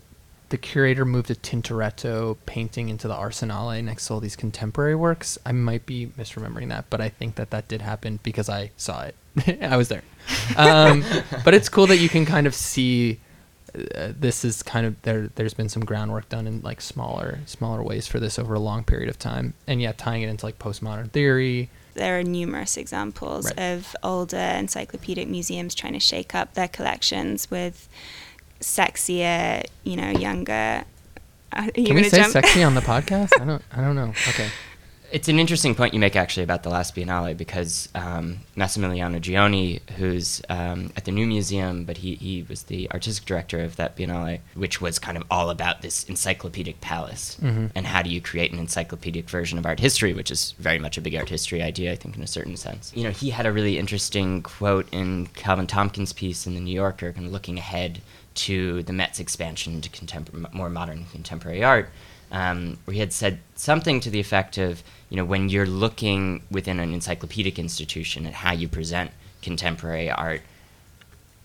The 0.49 0.57
curator 0.57 1.05
moved 1.05 1.29
a 1.29 1.35
Tintoretto 1.35 2.37
painting 2.47 2.89
into 2.89 3.09
the 3.09 3.15
Arsenale 3.15 3.83
next 3.83 4.07
to 4.07 4.15
all 4.15 4.21
these 4.21 4.37
contemporary 4.37 4.95
works. 4.95 5.39
I 5.45 5.51
might 5.51 5.87
be 5.87 6.07
misremembering 6.07 6.69
that, 6.69 6.85
but 6.89 7.01
I 7.01 7.09
think 7.09 7.35
that 7.35 7.51
that 7.51 7.67
did 7.67 7.83
happen 7.83 8.21
because 8.23 8.49
I 8.49 8.71
saw 8.77 9.03
it. 9.03 9.17
I 9.61 9.77
was 9.77 9.89
there. 9.89 10.03
Um, 10.57 11.05
but 11.45 11.55
it's 11.55 11.69
cool 11.69 11.89
that 11.89 11.97
you 11.97 12.09
can 12.09 12.25
kind 12.25 12.47
of 12.47 12.55
see. 12.55 13.21
Uh, 13.75 14.13
this 14.19 14.45
is 14.45 14.63
kind 14.63 14.87
of 14.87 15.03
there. 15.03 15.31
There's 15.35 15.53
been 15.53 15.69
some 15.69 15.85
groundwork 15.85 16.29
done 16.29 16.47
in 16.47 16.61
like 16.63 16.81
smaller, 16.81 17.41
smaller 17.47 17.83
ways 17.83 18.07
for 18.07 18.21
this 18.21 18.39
over 18.39 18.55
a 18.55 18.61
long 18.61 18.85
period 18.85 19.09
of 19.09 19.19
time, 19.19 19.55
and 19.67 19.83
yeah, 19.83 19.93
tying 19.97 20.23
it 20.23 20.29
into 20.29 20.47
like 20.47 20.61
postmodern 20.61 21.11
theory, 21.11 21.71
there 21.97 22.19
are 22.19 22.23
numerous 22.23 22.77
examples 22.77 23.47
Right. 23.47 23.73
of 23.73 23.97
older 24.03 24.37
encyclopedic 24.37 25.29
museums 25.29 25.75
trying 25.75 25.93
to 25.95 26.01
shake 26.01 26.35
up 26.35 26.55
their 26.55 26.69
collections 26.69 27.51
with 27.51 27.89
sexier, 28.61 29.65
you 29.85 29.97
know, 29.97 30.11
younger. 30.11 30.85
Uh, 31.53 31.69
you 31.75 31.87
Can 31.87 31.97
we 31.97 32.05
say 32.09 32.19
jump? 32.21 32.33
sexy 32.33 32.63
on 32.63 32.75
the 32.75 32.81
podcast? 32.93 33.31
I 33.41 33.45
don't. 33.45 33.63
I 33.73 33.81
don't 33.81 33.95
know. 33.95 34.13
Okay. 34.29 34.49
It's 35.13 35.29
an 35.29 35.39
interesting 35.39 35.75
point 35.77 35.95
you 35.95 36.01
make 36.01 36.17
actually 36.17 36.43
about 36.43 36.65
the 36.65 36.69
last 36.69 36.95
Biennale 36.97 37.37
because 37.37 37.89
um, 37.95 38.39
Massimiliano 38.57 39.21
Gioni, 39.21 39.81
who's 39.93 40.43
um, 40.49 40.91
at 40.97 41.05
the 41.05 41.13
New 41.13 41.27
Museum, 41.27 41.85
but 41.85 41.99
he, 41.99 42.17
he 42.17 42.43
was 42.49 42.65
the 42.65 42.91
artistic 42.91 43.25
director 43.25 43.61
of 43.61 43.77
that 43.77 43.97
Biennale, 43.97 44.41
which 44.55 44.81
was 44.81 44.99
kind 44.99 45.17
of 45.17 45.23
all 45.31 45.51
about 45.51 45.81
this 45.81 46.05
encyclopedic 46.05 46.81
palace 46.81 47.37
Mhm. 47.41 47.71
and 47.77 47.87
how 47.87 48.03
do 48.03 48.11
you 48.11 48.21
create 48.21 48.53
an 48.53 48.59
encyclopedic 48.59 49.31
version 49.31 49.59
of 49.59 49.65
art 49.65 49.79
history, 49.79 50.13
which 50.13 50.31
is 50.31 50.55
very 50.59 50.79
much 50.79 50.99
a 50.99 51.01
big 51.01 51.15
art 51.15 51.29
history 51.29 51.63
idea, 51.63 51.93
I 51.93 51.97
think, 51.97 52.17
in 52.17 52.23
a 52.23 52.27
certain 52.27 52.57
sense. 52.57 52.93
You 52.95 53.05
know, 53.05 53.11
he 53.11 53.31
had 53.31 53.47
a 53.47 53.53
really 53.53 53.79
interesting 53.79 54.43
quote 54.43 54.89
in 54.93 55.27
Calvin 55.35 55.69
Tomkins' 55.69 56.13
piece 56.13 56.47
in 56.49 56.55
the 56.55 56.61
New 56.61 56.75
Yorker, 56.75 57.13
kind 57.13 57.27
of 57.27 57.33
looking 57.33 57.59
ahead 57.59 58.01
to 58.35 58.83
the 58.83 58.93
Met's 58.93 59.21
expansion 59.21 59.75
into 59.75 59.89
contempor- 59.89 60.53
more 60.53 60.69
modern 60.69 61.07
contemporary 61.13 61.63
art, 61.63 61.91
um, 62.33 62.79
where 62.85 62.95
he 62.95 63.01
had 63.01 63.13
said 63.13 63.39
something 63.55 64.01
to 64.01 64.11
the 64.11 64.21
effect 64.21 64.59
of, 64.59 64.83
you 65.11 65.17
know, 65.17 65.25
when 65.25 65.49
you're 65.49 65.67
looking 65.67 66.43
within 66.51 66.81
an 66.81 66.93
encyclopedic 66.93 67.59
institution 67.59 68.27
at 68.27 68.35
how 68.35 68.53
you 68.53 68.69
present 68.69 69.11
contemporary 69.43 70.11
art, 70.11 70.43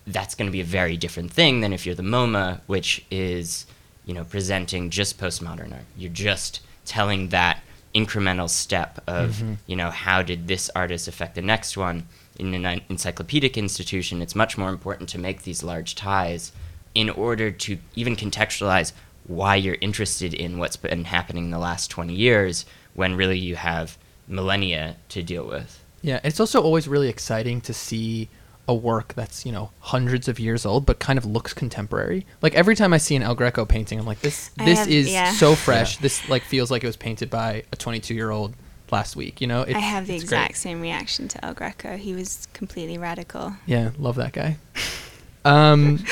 that's 0.07 0.33
going 0.35 0.47
to 0.47 0.51
be 0.51 0.61
a 0.61 0.65
very 0.65 0.97
different 0.97 1.31
thing 1.31 1.61
than 1.61 1.73
if 1.73 1.85
you're 1.85 1.95
the 1.95 2.01
MoMA, 2.03 2.59
which 2.67 3.05
is, 3.11 3.65
you 4.05 4.13
know, 4.13 4.23
presenting 4.23 4.89
just 4.89 5.19
postmodern 5.19 5.71
art. 5.71 5.85
You're 5.95 6.11
just 6.11 6.61
telling 6.85 7.29
that 7.29 7.61
incremental 7.93 8.49
step 8.49 9.03
of, 9.05 9.35
Mhm. 9.43 9.57
you 9.67 9.75
know, 9.75 9.91
how 9.91 10.21
did 10.23 10.47
this 10.47 10.69
artist 10.75 11.07
affect 11.07 11.35
the 11.35 11.41
next 11.41 11.77
one? 11.77 12.07
In 12.39 12.53
an 12.65 12.81
encyclopedic 12.89 13.57
institution, 13.57 14.21
it's 14.21 14.35
much 14.35 14.57
more 14.57 14.69
important 14.69 15.09
to 15.09 15.19
make 15.19 15.43
these 15.43 15.61
large 15.61 15.93
ties 15.93 16.51
in 16.95 17.09
order 17.09 17.51
to 17.51 17.77
even 17.95 18.15
contextualize 18.15 18.93
why 19.27 19.55
you're 19.55 19.77
interested 19.81 20.33
in 20.33 20.57
what's 20.57 20.77
been 20.77 21.05
happening 21.05 21.45
in 21.45 21.51
the 21.51 21.59
last 21.59 21.89
20 21.91 22.13
years 22.13 22.65
when 22.93 23.15
really 23.15 23.37
you 23.37 23.55
have 23.55 23.97
millennia 24.27 24.95
to 25.09 25.21
deal 25.23 25.45
with. 25.45 25.83
Yeah, 26.01 26.19
it's 26.23 26.39
also 26.39 26.61
always 26.61 26.87
really 26.87 27.09
exciting 27.09 27.61
to 27.61 27.73
see 27.73 28.29
a 28.67 28.73
work 28.73 29.13
that's 29.15 29.45
you 29.45 29.51
know 29.51 29.71
hundreds 29.79 30.27
of 30.27 30.39
years 30.39 30.65
old, 30.65 30.85
but 30.85 30.99
kind 30.99 31.17
of 31.19 31.25
looks 31.25 31.53
contemporary. 31.53 32.25
Like 32.41 32.55
every 32.55 32.75
time 32.75 32.93
I 32.93 32.97
see 32.97 33.15
an 33.15 33.23
El 33.23 33.35
Greco 33.35 33.65
painting, 33.65 33.99
I'm 33.99 34.05
like, 34.05 34.21
this 34.21 34.49
this 34.57 34.79
have- 34.79 34.89
is 34.89 35.11
yeah. 35.11 35.31
so 35.31 35.55
fresh. 35.55 35.97
This 35.97 36.27
like 36.29 36.43
feels 36.43 36.71
like 36.71 36.83
it 36.83 36.87
was 36.87 36.97
painted 36.97 37.29
by 37.29 37.63
a 37.71 37.75
22 37.75 38.13
year 38.13 38.31
old 38.31 38.55
last 38.91 39.15
week. 39.15 39.41
You 39.41 39.47
know, 39.47 39.63
I 39.65 39.79
have 39.79 40.07
the 40.07 40.15
it's 40.15 40.23
great. 40.23 40.37
exact 40.39 40.57
same 40.57 40.81
reaction 40.81 41.27
to 41.29 41.45
El 41.45 41.53
Greco. 41.53 41.97
He 41.97 42.13
was 42.13 42.47
completely 42.53 42.97
radical. 42.97 43.53
Yeah, 43.65 43.91
love 43.97 44.15
that 44.15 44.33
guy. 44.33 44.57
Um, 45.43 45.97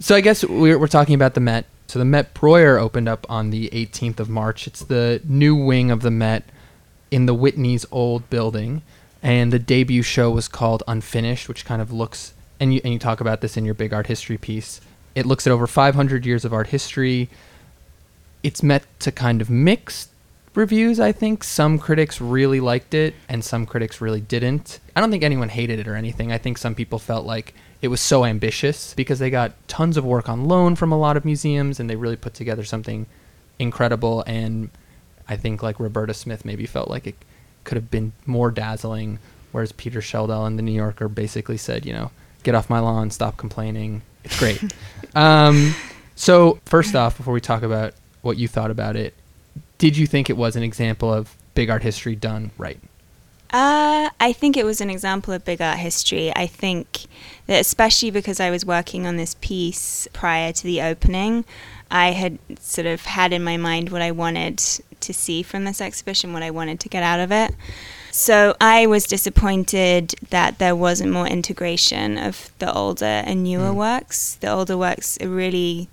so 0.00 0.14
I 0.14 0.20
guess 0.20 0.44
we're, 0.44 0.78
we're 0.78 0.86
talking 0.86 1.14
about 1.14 1.34
the 1.34 1.40
Met. 1.40 1.66
So 1.86 1.98
the 1.98 2.04
Met 2.04 2.34
Breuer 2.34 2.78
opened 2.78 3.08
up 3.08 3.26
on 3.28 3.50
the 3.50 3.68
18th 3.70 4.20
of 4.20 4.28
March. 4.28 4.66
It's 4.66 4.80
the 4.80 5.20
new 5.24 5.54
wing 5.54 5.90
of 5.90 6.02
the 6.02 6.10
Met 6.10 6.44
in 7.10 7.26
the 7.26 7.34
Whitney's 7.34 7.86
old 7.90 8.28
building, 8.30 8.82
and 9.22 9.52
the 9.52 9.58
debut 9.58 10.02
show 10.02 10.30
was 10.30 10.48
called 10.48 10.82
Unfinished, 10.88 11.48
which 11.48 11.64
kind 11.64 11.80
of 11.80 11.92
looks 11.92 12.34
and 12.60 12.72
you 12.72 12.80
and 12.84 12.92
you 12.92 12.98
talk 12.98 13.20
about 13.20 13.40
this 13.40 13.56
in 13.56 13.64
your 13.64 13.74
big 13.74 13.92
art 13.92 14.06
history 14.06 14.38
piece. 14.38 14.80
It 15.14 15.26
looks 15.26 15.46
at 15.46 15.52
over 15.52 15.66
500 15.66 16.26
years 16.26 16.44
of 16.44 16.52
art 16.52 16.68
history. 16.68 17.28
It's 18.42 18.62
met 18.62 18.84
to 19.00 19.12
kind 19.12 19.40
of 19.40 19.48
mixed 19.50 20.10
reviews, 20.56 21.00
I 21.00 21.12
think. 21.12 21.44
Some 21.44 21.78
critics 21.78 22.20
really 22.20 22.60
liked 22.60 22.94
it 22.94 23.14
and 23.28 23.44
some 23.44 23.66
critics 23.66 24.00
really 24.00 24.20
didn't. 24.20 24.80
I 24.94 25.00
don't 25.00 25.10
think 25.10 25.22
anyone 25.22 25.48
hated 25.48 25.78
it 25.78 25.88
or 25.88 25.96
anything. 25.96 26.32
I 26.32 26.38
think 26.38 26.58
some 26.58 26.74
people 26.74 26.98
felt 26.98 27.26
like 27.26 27.54
it 27.82 27.88
was 27.88 28.00
so 28.00 28.24
ambitious 28.24 28.94
because 28.94 29.18
they 29.18 29.30
got 29.30 29.52
tons 29.68 29.96
of 29.96 30.04
work 30.04 30.28
on 30.28 30.46
loan 30.46 30.76
from 30.76 30.92
a 30.92 30.98
lot 30.98 31.16
of 31.16 31.24
museums 31.24 31.78
and 31.78 31.90
they 31.90 31.96
really 31.96 32.16
put 32.16 32.34
together 32.34 32.64
something 32.64 33.06
incredible 33.58 34.24
and 34.26 34.70
I 35.28 35.36
think 35.36 35.62
like 35.62 35.78
Roberta 35.80 36.14
Smith 36.14 36.44
maybe 36.44 36.66
felt 36.66 36.88
like 36.88 37.06
it 37.06 37.16
could 37.64 37.76
have 37.76 37.90
been 37.90 38.12
more 38.26 38.50
dazzling 38.50 39.18
whereas 39.52 39.72
Peter 39.72 40.00
Schjeldahl 40.00 40.46
in 40.46 40.56
the 40.56 40.62
New 40.62 40.72
Yorker 40.72 41.08
basically 41.08 41.56
said, 41.56 41.86
you 41.86 41.92
know, 41.92 42.10
get 42.42 42.54
off 42.54 42.68
my 42.68 42.80
lawn, 42.80 43.10
stop 43.10 43.36
complaining. 43.36 44.02
It's 44.24 44.38
great. 44.38 44.60
um, 45.14 45.74
so 46.16 46.58
first 46.64 46.96
off, 46.96 47.16
before 47.16 47.32
we 47.32 47.40
talk 47.40 47.62
about 47.62 47.94
what 48.22 48.36
you 48.36 48.48
thought 48.48 48.70
about 48.70 48.96
it, 48.96 49.14
did 49.78 49.96
you 49.96 50.06
think 50.06 50.30
it 50.30 50.36
was 50.36 50.56
an 50.56 50.62
example 50.62 51.12
of 51.12 51.34
big 51.54 51.70
art 51.70 51.82
history 51.82 52.14
done 52.16 52.50
right? 52.58 52.78
Uh, 53.50 54.10
I 54.18 54.32
think 54.32 54.56
it 54.56 54.64
was 54.64 54.80
an 54.80 54.90
example 54.90 55.32
of 55.32 55.44
big 55.44 55.60
art 55.62 55.78
history. 55.78 56.32
I 56.34 56.48
think 56.48 57.04
that 57.46 57.60
especially 57.60 58.10
because 58.10 58.40
I 58.40 58.50
was 58.50 58.66
working 58.66 59.06
on 59.06 59.16
this 59.16 59.36
piece 59.40 60.08
prior 60.12 60.52
to 60.52 60.62
the 60.64 60.82
opening, 60.82 61.44
I 61.88 62.10
had 62.10 62.38
sort 62.58 62.88
of 62.88 63.02
had 63.04 63.32
in 63.32 63.44
my 63.44 63.56
mind 63.56 63.90
what 63.90 64.02
I 64.02 64.10
wanted 64.10 64.58
to 64.58 65.14
see 65.14 65.44
from 65.44 65.64
this 65.64 65.80
exhibition, 65.80 66.32
what 66.32 66.42
I 66.42 66.50
wanted 66.50 66.80
to 66.80 66.88
get 66.88 67.04
out 67.04 67.20
of 67.20 67.30
it. 67.30 67.54
So 68.10 68.56
I 68.60 68.86
was 68.86 69.04
disappointed 69.04 70.14
that 70.30 70.58
there 70.58 70.74
wasn't 70.74 71.12
more 71.12 71.28
integration 71.28 72.18
of 72.18 72.50
the 72.58 72.72
older 72.72 73.04
and 73.04 73.44
newer 73.44 73.70
Mm. 73.70 73.74
works. 73.76 74.36
The 74.40 74.50
older 74.50 74.76
works 74.76 75.16
are 75.20 75.28
really 75.28 75.88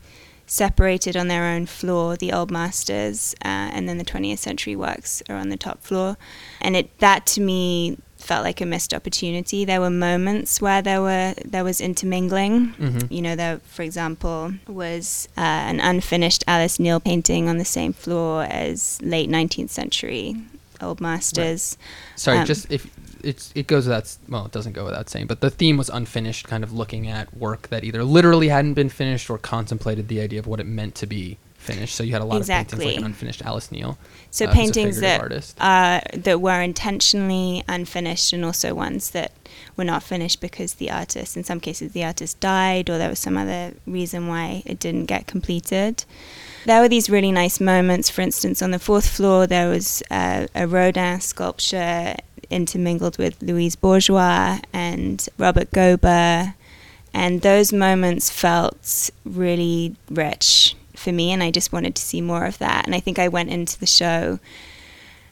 separated 0.52 1.16
on 1.16 1.30
their 1.30 1.46
own 1.46 1.66
floor. 1.66 2.18
The 2.18 2.34
old 2.34 2.52
masters 2.52 3.34
uh, 3.44 3.48
and 3.74 3.88
then 3.88 3.98
the 3.98 4.04
20th 4.04 4.40
century 4.40 4.76
works 4.76 5.24
are 5.30 5.38
on 5.38 5.48
the 5.48 5.56
top 5.56 5.82
floor, 5.82 6.18
and 6.60 6.76
it 6.76 6.98
that 7.00 7.26
to 7.28 7.42
me 7.42 7.98
felt 8.18 8.44
like 8.44 8.60
a 8.62 8.66
missed 8.66 8.94
opportunity. 8.94 9.64
There 9.66 9.80
were 9.82 9.90
moments 9.90 10.62
where 10.62 10.82
there 10.82 11.02
were 11.02 11.34
there 11.46 11.64
was 11.64 11.80
intermingling. 11.80 12.74
Mhm. 12.74 13.10
You 13.10 13.22
know, 13.22 13.36
there 13.36 13.60
for 13.66 13.82
example 13.84 14.54
was 14.68 15.30
uh, 15.38 15.42
an 15.72 15.80
unfinished 15.80 16.44
Alice 16.48 16.80
Neel 16.80 17.00
painting 17.00 17.48
on 17.48 17.58
the 17.58 17.66
same 17.66 17.94
floor 17.94 18.44
as 18.44 19.00
late 19.02 19.30
19th 19.30 19.70
century 19.72 20.36
old 20.84 21.02
masters. 21.02 21.78
Sorry, 22.16 22.40
Um, 22.40 22.46
just 22.46 22.72
if 22.72 22.90
it's 23.24 23.52
it 23.56 23.68
goes 23.68 23.86
without 23.86 24.16
well, 24.30 24.46
it 24.46 24.52
doesn't 24.52 24.74
go 24.74 24.86
without 24.86 25.10
saying, 25.10 25.28
but 25.28 25.42
the 25.42 25.50
theme 25.50 25.78
was 25.78 25.90
unfinished, 25.90 26.48
kind 26.48 26.64
of 26.64 26.74
looking 26.74 27.08
at 27.08 27.36
work 27.36 27.70
that 27.70 27.84
either 27.84 28.04
literally 28.04 28.50
hadn't 28.50 28.74
been 28.74 28.90
finished 28.90 29.30
or 29.30 29.38
contemplated 29.38 30.08
the 30.08 30.20
idea 30.22 30.40
of 30.40 30.48
what 30.48 30.60
it 30.60 30.66
meant 30.66 30.96
to 30.96 31.08
be 31.08 31.38
finished. 31.62 31.96
So 31.96 32.04
you 32.04 32.12
had 32.12 32.22
a 32.22 32.26
lot 32.26 32.42
of 32.42 32.48
paintings 32.48 32.84
like 32.84 32.98
an 32.98 33.04
unfinished 33.04 33.44
Alice 33.44 33.72
Neel. 33.72 33.98
So 34.32 34.46
uh, 34.46 34.54
paintings 34.54 35.00
that 35.00 35.54
uh, 35.60 36.02
that 36.14 36.42
were 36.42 36.62
intentionally 36.62 37.64
unfinished, 37.68 38.34
and 38.34 38.44
also 38.44 38.74
ones 38.74 39.12
that 39.12 39.32
were 39.78 39.84
not 39.84 40.04
finished 40.04 40.42
because 40.42 40.76
the 40.76 40.90
artist, 40.90 41.38
in 41.38 41.44
some 41.44 41.60
cases, 41.60 41.92
the 41.92 42.04
artist 42.04 42.40
died, 42.40 42.90
or 42.90 42.98
there 42.98 43.10
was 43.10 43.20
some 43.20 43.38
other 43.38 43.74
reason 43.86 44.28
why 44.28 44.64
it 44.66 44.80
didn't 44.80 45.06
get 45.06 45.28
completed. 45.28 46.04
There 46.66 46.82
were 46.82 46.90
these 46.90 47.10
really 47.10 47.32
nice 47.32 47.60
moments. 47.60 48.10
For 48.10 48.22
instance, 48.22 48.62
on 48.62 48.72
the 48.72 48.80
fourth 48.80 49.08
floor, 49.08 49.48
there 49.48 49.70
was 49.70 50.04
uh, 50.12 50.48
a 50.54 50.68
Rodin 50.68 51.20
sculpture 51.22 52.16
intermingled 52.50 53.18
with 53.18 53.42
Louise 53.42 53.76
Bourgeois 53.76 54.60
and 54.74 55.28
Robert 55.38 55.72
Gober, 55.72 56.54
and 57.14 57.42
those 57.42 57.72
moments 57.74 58.30
felt 58.30 59.10
really 59.26 59.96
rich 60.10 60.76
for 60.96 61.12
me, 61.12 61.32
and 61.32 61.42
I 61.42 61.50
just 61.52 61.72
wanted 61.74 61.96
to 61.96 62.02
see 62.02 62.22
more 62.22 62.46
of 62.46 62.58
that. 62.60 62.86
And 62.86 62.94
I 62.94 63.00
think 63.00 63.18
I 63.20 63.28
went 63.28 63.50
into 63.50 63.80
the 63.80 63.88
show 63.88 64.40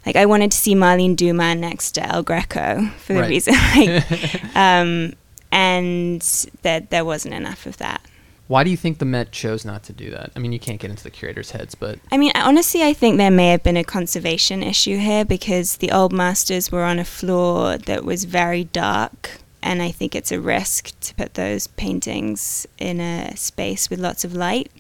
like 0.06 0.16
I 0.16 0.26
wanted 0.26 0.52
to 0.52 0.58
see 0.58 0.74
Marlene 0.76 1.16
Dumas 1.16 1.58
next 1.58 1.92
to 1.92 2.04
El 2.08 2.24
Greco 2.24 2.88
for 3.00 3.14
the 3.14 3.20
Right. 3.22 3.30
reason, 3.30 3.54
like, 3.76 4.56
um, 4.56 5.14
and 5.52 6.22
that 6.62 6.90
there 6.90 7.04
wasn't 7.06 7.34
enough 7.34 7.66
of 7.66 7.78
that. 7.78 8.02
Why 8.50 8.64
do 8.64 8.72
you 8.72 8.78
think 8.78 8.98
the 8.98 9.06
Met 9.06 9.32
chose 9.32 9.64
not 9.64 9.84
to 9.84 9.94
do 9.94 10.10
that? 10.10 10.32
I 10.36 10.40
mean, 10.40 10.52
you 10.52 10.60
can't 10.60 10.80
get 10.80 10.90
into 10.90 11.04
the 11.04 11.12
curators' 11.12 11.52
heads, 11.52 11.76
but 11.76 12.00
I 12.12 12.18
mean, 12.18 12.32
honestly, 12.34 12.82
I 12.82 12.94
think 12.94 13.18
there 13.20 13.30
may 13.30 13.52
have 13.52 13.62
been 13.62 13.78
a 13.78 13.84
conservation 13.84 14.64
issue 14.64 14.98
here 14.98 15.24
because 15.24 15.78
the 15.78 15.92
old 15.92 16.12
masters 16.12 16.72
were 16.72 16.84
on 16.84 16.98
a 16.98 17.06
floor 17.06 17.78
that 17.78 18.04
was 18.04 18.24
very 18.24 18.64
dark. 18.64 19.40
And 19.62 19.84
I 19.84 19.92
think 19.92 20.16
it's 20.16 20.32
a 20.32 20.40
risk 20.42 21.00
to 21.02 21.14
put 21.14 21.36
those 21.36 21.68
paintings 21.68 22.66
in 22.80 23.00
a 23.00 23.38
space 23.38 23.88
with 23.88 24.00
lots 24.00 24.26
of 24.26 24.34
light. 24.34 24.72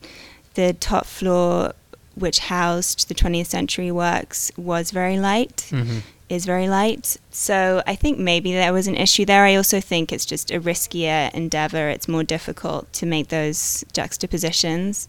The 0.55 0.73
top 0.73 1.05
floor, 1.05 1.73
which 2.15 2.39
housed 2.39 3.07
the 3.07 3.13
20th 3.13 3.47
century 3.47 3.91
works, 3.91 4.51
was 4.57 4.89
very 4.89 5.19
light, 5.19 5.67
Mhm. 5.69 6.01
Is 6.29 6.45
very 6.45 6.67
light. 6.69 7.17
So 7.31 7.81
I 7.87 7.95
think 7.95 8.19
maybe 8.19 8.53
there 8.53 8.71
was 8.71 8.87
an 8.87 8.95
issue 8.95 9.25
there. 9.25 9.43
I 9.45 9.55
also 9.55 9.81
think 9.81 10.11
it's 10.13 10.25
just 10.25 10.51
a 10.51 10.59
riskier 10.59 11.33
endeavor. 11.33 11.89
It's 11.89 12.07
more 12.07 12.23
difficult 12.23 12.91
to 12.93 13.05
make 13.05 13.29
those 13.29 13.83
juxtapositions 13.93 15.07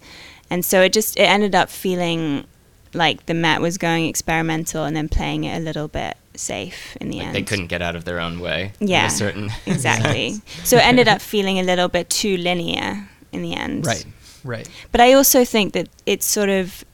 and 0.49 0.65
so 0.65 0.81
it 0.83 0.93
just 0.93 1.17
it 1.17 1.23
ended 1.29 1.55
up 1.55 1.69
feeling 1.71 2.45
like 2.93 3.27
the 3.27 3.35
Met 3.35 3.61
was 3.61 3.79
going 3.79 4.07
experimental 4.07 4.85
and 4.85 4.97
then 4.97 5.09
playing 5.09 5.45
it 5.45 5.57
a 5.57 5.61
little 5.61 5.87
bit 5.87 6.17
safe 6.35 6.97
in 7.01 7.09
the 7.11 7.19
Like 7.19 7.27
end. 7.27 7.35
they 7.37 7.43
couldn't 7.43 7.67
get 7.69 7.83
out 7.83 7.95
of 7.95 8.05
their 8.05 8.19
own 8.19 8.41
way. 8.41 8.73
in 8.81 8.89
Yeah, 8.89 9.07
a 9.07 9.11
certain 9.11 9.51
exactly. 9.67 10.41
so 10.65 10.77
it 10.77 10.85
ended 10.85 11.07
up 11.07 11.21
feeling 11.21 11.59
a 11.59 11.63
little 11.63 11.87
bit 11.89 12.11
too 12.11 12.37
linear 12.37 13.09
in 13.31 13.43
the 13.43 13.55
end. 13.55 13.87
right, 13.87 14.05
right. 14.43 14.69
But 14.91 15.01
I 15.01 15.13
also 15.13 15.45
think 15.45 15.73
that 15.75 15.89
it's 16.07 16.27
sort 16.27 16.49
of 16.49 16.85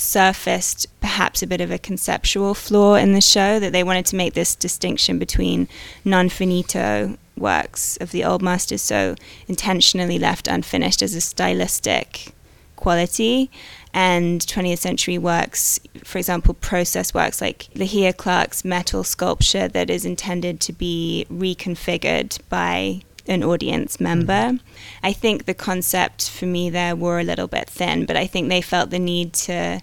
surfaced 0.00 0.86
perhaps 1.00 1.42
a 1.42 1.46
bit 1.46 1.60
of 1.60 1.70
a 1.70 1.78
conceptual 1.78 2.54
flaw 2.54 2.94
in 2.94 3.12
the 3.12 3.20
show 3.20 3.58
that 3.60 3.72
they 3.72 3.84
wanted 3.84 4.06
to 4.06 4.16
make 4.16 4.34
this 4.34 4.54
distinction 4.54 5.18
between 5.18 5.68
non 6.04 6.28
finito 6.28 7.16
works 7.36 7.96
of 7.98 8.10
the 8.10 8.24
old 8.24 8.42
masters 8.42 8.82
so 8.82 9.14
intentionally 9.48 10.18
left 10.18 10.46
unfinished 10.46 11.02
as 11.02 11.14
a 11.14 11.20
stylistic 11.20 12.34
quality 12.76 13.50
and 13.92 14.40
20th 14.42 14.78
century 14.78 15.18
works 15.18 15.80
for 16.04 16.18
example 16.18 16.54
process 16.54 17.12
works 17.12 17.40
like 17.40 17.68
Lygia 17.74 18.12
Clark's 18.12 18.64
metal 18.64 19.04
sculpture 19.04 19.68
that 19.68 19.90
is 19.90 20.04
intended 20.04 20.60
to 20.60 20.72
be 20.72 21.26
reconfigured 21.30 22.38
by 22.48 23.02
an 23.30 23.42
audience 23.42 24.00
member. 24.00 24.32
Mm-hmm. 24.32 24.66
I 25.02 25.12
think 25.12 25.46
the 25.46 25.54
concept 25.54 26.28
for 26.28 26.46
me 26.46 26.68
there 26.68 26.96
were 26.96 27.20
a 27.20 27.24
little 27.24 27.46
bit 27.46 27.70
thin, 27.70 28.04
but 28.04 28.16
I 28.16 28.26
think 28.26 28.48
they 28.48 28.60
felt 28.60 28.90
the 28.90 28.98
need 28.98 29.32
to 29.34 29.80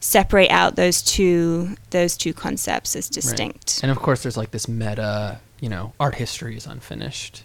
separate 0.00 0.50
out 0.50 0.76
those 0.76 1.02
two 1.02 1.76
those 1.90 2.16
two 2.16 2.32
concepts 2.32 2.96
as 2.96 3.08
distinct. 3.08 3.78
Right. 3.78 3.80
And 3.84 3.90
of 3.92 3.98
course 3.98 4.22
there's 4.22 4.36
like 4.36 4.50
this 4.50 4.68
meta, 4.68 5.40
you 5.60 5.68
know, 5.68 5.92
art 6.00 6.14
history 6.14 6.56
is 6.56 6.66
unfinished 6.66 7.42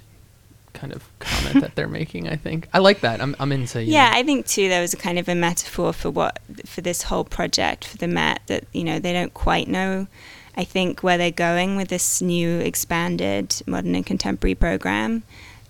kind 0.73 0.93
of 0.93 1.03
comment 1.19 1.61
that 1.61 1.75
they're 1.75 1.87
making, 1.87 2.27
I 2.27 2.35
think. 2.35 2.67
I 2.73 2.79
like 2.79 3.01
that. 3.01 3.21
I'm 3.21 3.35
I'm 3.39 3.51
into 3.51 3.83
Yeah, 3.83 4.09
know. 4.09 4.17
I 4.19 4.23
think 4.23 4.47
too 4.47 4.69
there 4.69 4.81
was 4.81 4.93
a 4.93 4.97
kind 4.97 5.19
of 5.19 5.27
a 5.27 5.35
metaphor 5.35 5.93
for 5.93 6.09
what 6.09 6.39
for 6.65 6.81
this 6.81 7.03
whole 7.03 7.25
project 7.25 7.85
for 7.85 7.97
the 7.97 8.07
Met 8.07 8.41
that, 8.47 8.65
you 8.71 8.83
know, 8.83 8.99
they 8.99 9.13
don't 9.13 9.33
quite 9.33 9.67
know 9.67 10.07
I 10.55 10.63
think 10.63 11.01
where 11.01 11.17
they're 11.17 11.31
going 11.31 11.75
with 11.75 11.87
this 11.87 12.21
new 12.21 12.59
expanded 12.59 13.61
modern 13.65 13.95
and 13.95 14.05
contemporary 14.05 14.55
program. 14.55 15.23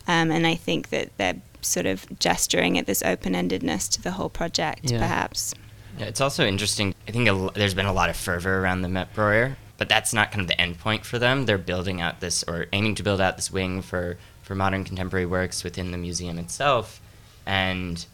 Um, 0.07 0.31
and 0.31 0.45
I 0.45 0.55
think 0.55 0.89
that 0.89 1.17
they're 1.17 1.41
sort 1.61 1.85
of 1.85 2.05
gesturing 2.19 2.77
at 2.77 2.85
this 2.85 3.01
open 3.03 3.33
endedness 3.33 3.89
to 3.91 4.01
the 4.01 4.11
whole 4.11 4.29
project, 4.29 4.91
yeah. 4.91 4.99
perhaps. 4.99 5.53
Yeah, 5.97 6.05
it's 6.05 6.21
also 6.21 6.45
interesting. 6.45 6.93
I 7.07 7.11
think 7.11 7.29
a, 7.29 7.49
there's 7.53 7.73
been 7.73 7.85
a 7.85 7.93
lot 7.93 8.09
of 8.09 8.17
fervor 8.17 8.59
around 8.59 8.81
the 8.81 8.89
Met 8.89 9.13
Breuer, 9.13 9.55
but 9.77 9.87
that's 9.89 10.13
not 10.13 10.31
kind 10.31 10.41
of 10.41 10.47
the 10.47 10.59
end 10.59 10.79
point 10.79 11.05
for 11.05 11.19
them. 11.19 11.45
They're 11.45 11.57
building 11.57 12.01
out 12.01 12.19
this, 12.19 12.43
or 12.43 12.65
aiming 12.73 12.95
to 12.95 13.03
build 13.03 13.21
out 13.21 13.37
this 13.37 13.51
wing 13.51 13.81
for, 13.81 14.17
for 14.41 14.55
modern 14.55 14.83
contemporary 14.83 15.25
works 15.25 15.63
within 15.63 15.91
the 15.91 15.97
museum 15.97 16.37
itself. 16.39 16.99
And 17.45 18.05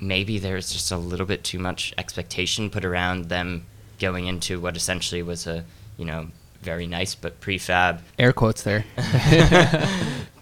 maybe 0.00 0.38
there's 0.38 0.72
just 0.72 0.90
a 0.90 0.96
little 0.96 1.26
bit 1.26 1.44
too 1.44 1.58
much 1.58 1.92
expectation 1.98 2.70
put 2.70 2.84
around 2.84 3.26
them 3.26 3.66
going 3.98 4.26
into 4.26 4.60
what 4.60 4.76
essentially 4.76 5.22
was 5.22 5.46
a 5.46 5.64
you 5.96 6.04
know, 6.04 6.28
very 6.62 6.86
nice 6.86 7.14
but 7.14 7.40
prefab. 7.40 8.00
Air 8.18 8.32
quotes 8.32 8.62
there. 8.62 8.84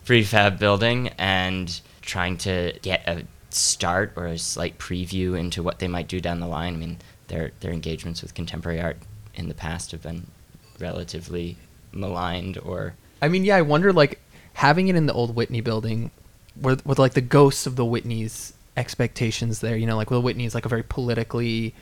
prefab 0.04 0.58
building 0.58 1.08
and 1.18 1.80
trying 2.02 2.36
to 2.38 2.78
get 2.82 3.06
a 3.06 3.24
start 3.50 4.12
or 4.16 4.26
a 4.26 4.38
slight 4.38 4.78
preview 4.78 5.38
into 5.38 5.62
what 5.62 5.78
they 5.78 5.88
might 5.88 6.08
do 6.08 6.20
down 6.20 6.40
the 6.40 6.46
line. 6.46 6.74
I 6.74 6.76
mean, 6.76 6.98
their 7.28 7.52
their 7.60 7.72
engagements 7.72 8.22
with 8.22 8.34
contemporary 8.34 8.80
art 8.80 8.98
in 9.34 9.48
the 9.48 9.54
past 9.54 9.92
have 9.92 10.02
been 10.02 10.26
relatively 10.78 11.56
maligned 11.92 12.58
or 12.58 12.94
I 13.22 13.28
mean, 13.28 13.44
yeah, 13.44 13.56
I 13.56 13.62
wonder 13.62 13.92
like 13.92 14.20
having 14.54 14.88
it 14.88 14.96
in 14.96 15.06
the 15.06 15.12
old 15.12 15.34
Whitney 15.34 15.60
building 15.60 16.10
with 16.60 16.84
with 16.84 16.98
like 16.98 17.14
the 17.14 17.20
ghosts 17.20 17.66
of 17.66 17.76
the 17.76 17.84
Whitney's 17.84 18.52
expectations 18.76 19.60
there, 19.60 19.76
you 19.76 19.86
know, 19.86 19.96
like 19.96 20.10
well 20.10 20.22
Whitney 20.22 20.44
is 20.44 20.54
like 20.54 20.66
a 20.66 20.68
very 20.68 20.82
politically 20.82 21.74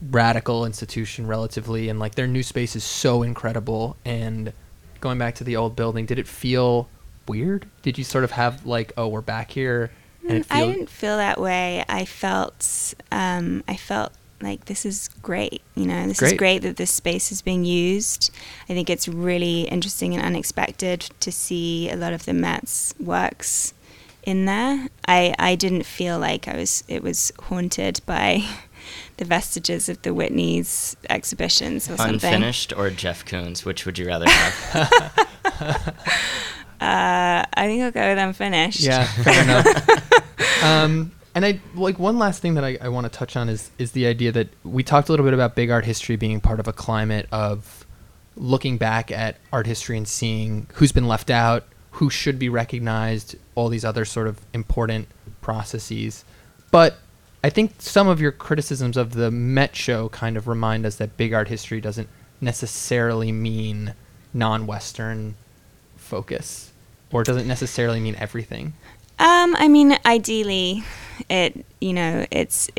radical 0.00 0.64
institution 0.64 1.26
relatively 1.26 1.88
and 1.88 1.98
like 1.98 2.14
their 2.14 2.26
new 2.26 2.42
space 2.42 2.76
is 2.76 2.84
so 2.84 3.22
incredible. 3.22 3.96
And 4.04 4.52
going 5.00 5.18
back 5.18 5.34
to 5.36 5.44
the 5.44 5.56
old 5.56 5.76
building 5.76 6.06
did 6.06 6.18
it 6.18 6.28
feel 6.28 6.88
weird? 7.26 7.66
Did 7.82 7.98
you 7.98 8.04
sort 8.04 8.24
of 8.24 8.32
have 8.32 8.64
like 8.66 8.92
oh 8.96 9.08
we're 9.08 9.20
back 9.20 9.50
here 9.50 9.90
and 10.28 10.44
feel- 10.44 10.56
i 10.56 10.66
didn't 10.72 10.90
feel 10.90 11.16
that 11.16 11.40
way. 11.40 11.84
I 11.88 12.04
felt 12.04 12.94
um, 13.10 13.64
i 13.68 13.76
felt 13.76 14.12
like 14.40 14.66
this 14.66 14.86
is 14.86 15.08
great 15.20 15.62
you 15.74 15.84
know 15.84 16.06
this 16.06 16.20
great. 16.20 16.32
is 16.32 16.38
great. 16.38 16.62
that 16.62 16.76
this 16.76 16.90
space 16.92 17.32
is 17.32 17.42
being 17.42 17.64
used. 17.64 18.30
I 18.68 18.74
think 18.74 18.88
it's 18.88 19.08
really 19.08 19.62
interesting 19.62 20.14
and 20.14 20.24
unexpected 20.24 21.00
to 21.20 21.32
see 21.32 21.90
a 21.90 21.96
lot 21.96 22.12
of 22.12 22.24
the 22.24 22.34
met's 22.34 22.94
works 23.00 23.74
in 24.24 24.44
there 24.44 24.88
i 25.06 25.34
i 25.38 25.54
didn't 25.54 25.84
feel 25.84 26.18
like 26.18 26.48
i 26.48 26.56
was 26.56 26.84
it 26.88 27.02
was 27.02 27.32
haunted 27.44 28.00
by 28.06 28.42
the 29.18 29.24
vestiges 29.24 29.88
of 29.88 30.00
the 30.02 30.14
Whitney's 30.14 30.96
exhibitions 31.10 31.88
or 31.88 31.92
Unfinished 31.92 32.20
something. 32.20 32.34
Unfinished 32.34 32.72
or 32.76 32.90
Jeff 32.90 33.24
Koons? 33.24 33.64
Which 33.64 33.84
would 33.84 33.98
you 33.98 34.06
rather 34.06 34.28
have? 34.30 34.92
uh, 36.80 37.44
I 37.52 37.66
think 37.66 37.82
I'll 37.82 37.90
go 37.90 38.08
with 38.08 38.18
unfinished. 38.18 38.80
Yeah, 38.80 39.04
fair 39.04 39.42
enough. 39.42 40.62
um, 40.62 41.12
and 41.34 41.44
I 41.44 41.60
like 41.74 41.98
one 41.98 42.18
last 42.18 42.40
thing 42.40 42.54
that 42.54 42.64
I, 42.64 42.78
I 42.80 42.88
want 42.88 43.04
to 43.04 43.16
touch 43.16 43.36
on 43.36 43.48
is 43.48 43.70
is 43.78 43.92
the 43.92 44.06
idea 44.06 44.32
that 44.32 44.48
we 44.64 44.82
talked 44.82 45.08
a 45.08 45.12
little 45.12 45.26
bit 45.26 45.34
about 45.34 45.54
big 45.54 45.70
art 45.70 45.84
history 45.84 46.16
being 46.16 46.40
part 46.40 46.60
of 46.60 46.68
a 46.68 46.72
climate 46.72 47.28
of 47.30 47.86
looking 48.36 48.78
back 48.78 49.10
at 49.10 49.36
art 49.52 49.66
history 49.66 49.96
and 49.96 50.06
seeing 50.06 50.68
who's 50.74 50.92
been 50.92 51.08
left 51.08 51.30
out, 51.30 51.64
who 51.98 52.08
should 52.08 52.38
be 52.38 52.48
recognized, 52.48 53.34
all 53.56 53.68
these 53.68 53.84
other 53.84 54.04
sort 54.04 54.28
of 54.28 54.40
important 54.52 55.08
processes. 55.40 56.24
But 56.70 56.96
I 57.42 57.50
think 57.50 57.72
some 57.80 58.06
of 58.06 58.20
your 58.20 58.30
criticisms 58.30 58.96
of 58.96 59.14
the 59.14 59.32
Met 59.32 59.74
show 59.74 60.08
kind 60.10 60.36
of 60.36 60.46
remind 60.46 60.86
us 60.86 60.94
that 60.96 61.16
big 61.16 61.32
art 61.32 61.48
history 61.48 61.80
doesn't 61.80 62.08
necessarily 62.40 63.32
mean 63.32 63.94
non-Western 64.32 65.34
focus, 65.96 66.72
or 67.10 67.24
doesn't 67.24 67.48
necessarily 67.48 67.98
mean 67.98 68.14
everything. 68.14 68.74
Um, 69.18 69.56
I 69.56 69.66
mean, 69.66 69.98
ideally, 70.06 70.84
it 71.28 71.66
you 71.80 71.92
know 71.92 72.26
it's 72.30 72.70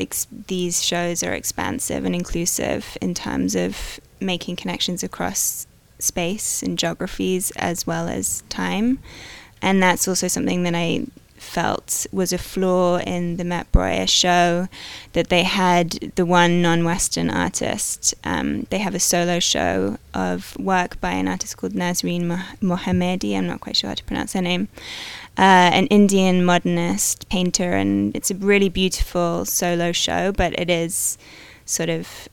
these 0.46 0.82
shows 0.82 1.22
are 1.22 1.34
expansive 1.34 2.06
and 2.06 2.14
inclusive 2.14 2.96
in 3.02 3.12
terms 3.12 3.54
of 3.54 4.00
making 4.18 4.56
connections 4.56 5.02
across 5.02 5.66
space 6.02 6.62
and 6.62 6.78
geographies 6.78 7.50
as 7.52 7.86
well 7.86 8.08
as 8.08 8.42
time, 8.48 8.98
and 9.62 9.82
that's 9.82 10.08
also 10.08 10.28
something 10.28 10.62
that 10.64 10.74
I 10.74 11.06
felt 11.40 12.06
was 12.12 12.32
a 12.32 12.38
flaw 12.38 12.98
in 12.98 13.36
the 13.36 13.44
Met 13.44 13.70
Breuer 13.72 14.06
show 14.06 14.68
that 15.14 15.28
they 15.28 15.42
had 15.42 16.12
the 16.14 16.26
one 16.26 16.62
non-Western 16.62 17.30
artist. 17.30 18.14
Um, 18.24 18.66
they 18.70 18.78
have 18.78 18.94
a 18.94 19.00
solo 19.00 19.40
show 19.40 19.96
of 20.12 20.56
work 20.58 21.00
by 21.00 21.12
an 21.12 21.26
artist 21.26 21.56
called 21.56 21.72
Nasreen 21.72 22.26
Mohammedi. 22.60 23.36
I'm 23.36 23.46
not 23.46 23.60
quite 23.60 23.76
sure 23.76 23.88
how 23.88 23.94
to 23.94 24.04
pronounce 24.04 24.34
her 24.34 24.42
name. 24.42 24.68
Uh, 25.38 25.70
an 25.72 25.86
Indian 25.86 26.44
modernist 26.44 27.28
painter, 27.30 27.72
and 27.72 28.14
it's 28.14 28.30
a 28.30 28.34
really 28.34 28.68
beautiful 28.68 29.44
solo 29.44 29.92
show, 29.92 30.32
but 30.32 30.52
it 30.58 30.68
is 30.68 31.16
sort 31.64 31.88
of 31.88 32.28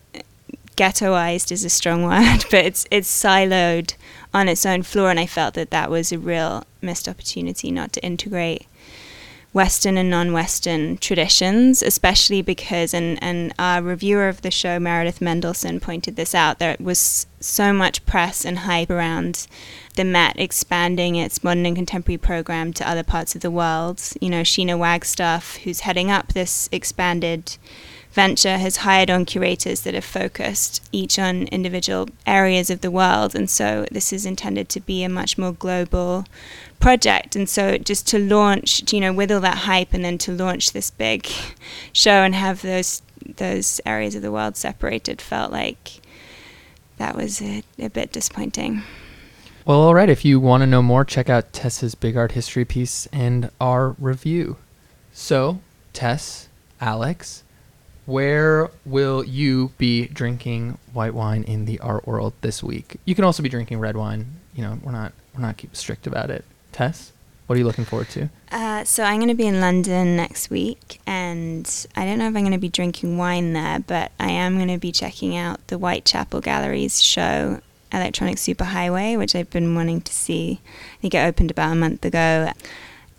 ghettoized 0.78 1.52
is 1.52 1.66
a 1.66 1.70
strong 1.70 2.04
word, 2.04 2.46
but 2.50 2.66
it's 2.66 2.86
it's 2.90 3.10
siloed 3.10 3.96
on 4.34 4.48
its 4.48 4.66
own 4.66 4.84
floor, 4.84 5.10
and 5.10 5.20
I 5.20 5.26
felt 5.26 5.56
that 5.56 5.72
that 5.72 5.90
was 5.90 6.12
a 6.12 6.20
real 6.20 6.64
missed 6.82 7.10
opportunity 7.10 7.72
not 7.72 7.92
to 7.94 8.04
integrate 8.04 8.66
Western 9.58 9.98
and 9.98 10.10
non 10.10 10.34
Western 10.34 10.98
traditions, 10.98 11.82
especially 11.82 12.44
because, 12.44 12.94
and, 12.94 13.18
and 13.24 13.54
our 13.58 13.82
reviewer 13.82 14.28
of 14.28 14.42
the 14.44 14.52
show, 14.52 14.80
Meredith 14.80 15.20
Mendelsohn, 15.20 15.80
pointed 15.80 16.16
this 16.16 16.36
out, 16.36 16.60
there 16.60 16.76
was 16.80 17.26
so 17.40 17.74
much 17.74 18.06
press 18.06 18.46
and 18.46 18.60
hype 18.60 18.92
around 18.92 19.48
the 19.96 20.04
Met 20.04 20.38
expanding 20.38 21.16
its 21.16 21.44
modern 21.44 21.66
and 21.66 21.76
contemporary 21.76 22.20
program 22.20 22.72
to 22.74 22.88
other 22.88 23.02
parts 23.02 23.34
of 23.34 23.42
the 23.42 23.50
world. 23.50 24.00
You 24.22 24.30
know, 24.30 24.42
Sheena 24.42 24.78
Wagstaff, 24.78 25.58
who's 25.64 25.80
heading 25.80 26.12
up 26.12 26.34
this 26.34 26.70
expanded 26.72 27.58
venture, 28.18 28.58
has 28.58 28.78
hired 28.78 29.12
on 29.12 29.26
curators 29.26 29.82
that 29.82 29.94
have 29.94 30.04
focused 30.04 30.84
each 30.92 31.20
on 31.20 31.44
individual 31.50 32.10
areas 32.26 32.72
of 32.72 32.82
the 32.82 32.90
world. 32.90 33.36
And 33.36 33.48
so 33.48 33.86
this 33.92 34.12
is 34.12 34.26
intended 34.26 34.70
to 34.70 34.80
be 34.80 35.04
a 35.04 35.10
much 35.10 35.38
more 35.38 35.52
global 35.54 36.26
project. 36.80 37.36
And 37.36 37.48
so 37.48 37.78
just 37.78 38.08
to 38.08 38.18
launch, 38.18 38.92
you 38.92 39.00
know, 39.00 39.14
with 39.14 39.32
all 39.32 39.40
that 39.42 39.60
hype 39.70 39.94
and 39.94 40.04
then 40.04 40.18
to 40.18 40.32
launch 40.32 40.72
this 40.72 40.90
big 40.90 41.28
show 41.94 42.24
and 42.24 42.34
have 42.34 42.64
those 42.64 43.04
those 43.38 43.80
areas 43.86 44.16
of 44.16 44.24
the 44.24 44.32
world 44.32 44.58
separated 44.58 45.22
felt 45.22 45.52
like 45.52 46.02
that 46.98 47.16
was 47.16 47.40
a, 47.42 47.62
a 47.78 47.90
bit 47.90 48.12
disappointing. 48.12 48.82
Well, 49.64 49.82
all 49.82 49.94
right. 49.94 50.10
If 50.10 50.26
you 50.26 50.40
want 50.40 50.62
to 50.62 50.68
know 50.68 50.82
more, 50.82 51.06
check 51.06 51.30
out 51.30 51.54
Tess's 51.54 51.94
Big 51.94 52.18
Art 52.18 52.32
History 52.32 52.66
piece 52.66 53.06
and 53.14 53.52
our 53.62 53.90
review. 54.00 54.58
So, 55.14 55.60
Tess, 55.94 56.48
Alex, 56.82 57.44
where 58.08 58.72
will 58.86 59.24
you 59.24 59.72
be 59.78 60.08
drinking 60.08 60.78
white 60.94 61.14
wine 61.14 61.44
in 61.44 61.66
the 61.66 61.78
art 61.80 62.08
world 62.08 62.34
this 62.42 62.64
week? 62.64 63.00
You 63.06 63.14
can 63.14 63.26
also 63.26 63.44
be 63.44 63.50
drinking 63.50 63.80
red 63.80 63.96
wine. 63.96 64.26
You 64.56 64.64
know, 64.64 64.80
we're 64.82 64.94
not 64.94 65.12
we're 65.36 65.42
not 65.42 65.62
strict 65.74 66.08
about 66.08 66.32
it. 66.32 66.44
Tess, 66.72 67.12
what 67.46 67.56
are 67.56 67.60
you 67.60 67.66
looking 67.66 67.86
forward 67.86 68.10
to? 68.10 68.30
Uh, 68.50 68.86
so 68.86 69.04
I'm 69.04 69.18
going 69.18 69.28
to 69.28 69.36
be 69.36 69.46
in 69.46 69.60
London 69.60 70.16
next 70.16 70.50
week, 70.50 71.00
and 71.06 71.88
I 71.96 72.06
don't 72.06 72.18
know 72.18 72.30
if 72.30 72.36
I'm 72.36 72.44
going 72.44 72.52
to 72.54 72.58
be 72.58 72.70
drinking 72.70 73.18
wine 73.18 73.52
there, 73.54 73.80
but 73.80 74.14
I 74.20 74.32
am 74.32 74.56
going 74.56 74.70
to 74.70 74.78
be 74.78 74.94
checking 74.94 75.36
out 75.36 75.66
the 75.68 75.76
Whitechapel 75.78 76.40
Gallery's 76.40 77.04
show, 77.04 77.60
Electronic 77.92 78.38
Superhighway, 78.38 79.18
which 79.18 79.36
I've 79.36 79.50
been 79.50 79.76
wanting 79.76 80.00
to 80.02 80.14
see. 80.14 80.62
I 80.98 81.02
think 81.02 81.14
it 81.14 81.20
opened 81.20 81.52
about 81.52 81.74
a 81.74 81.76
month 81.76 82.06
ago, 82.06 82.52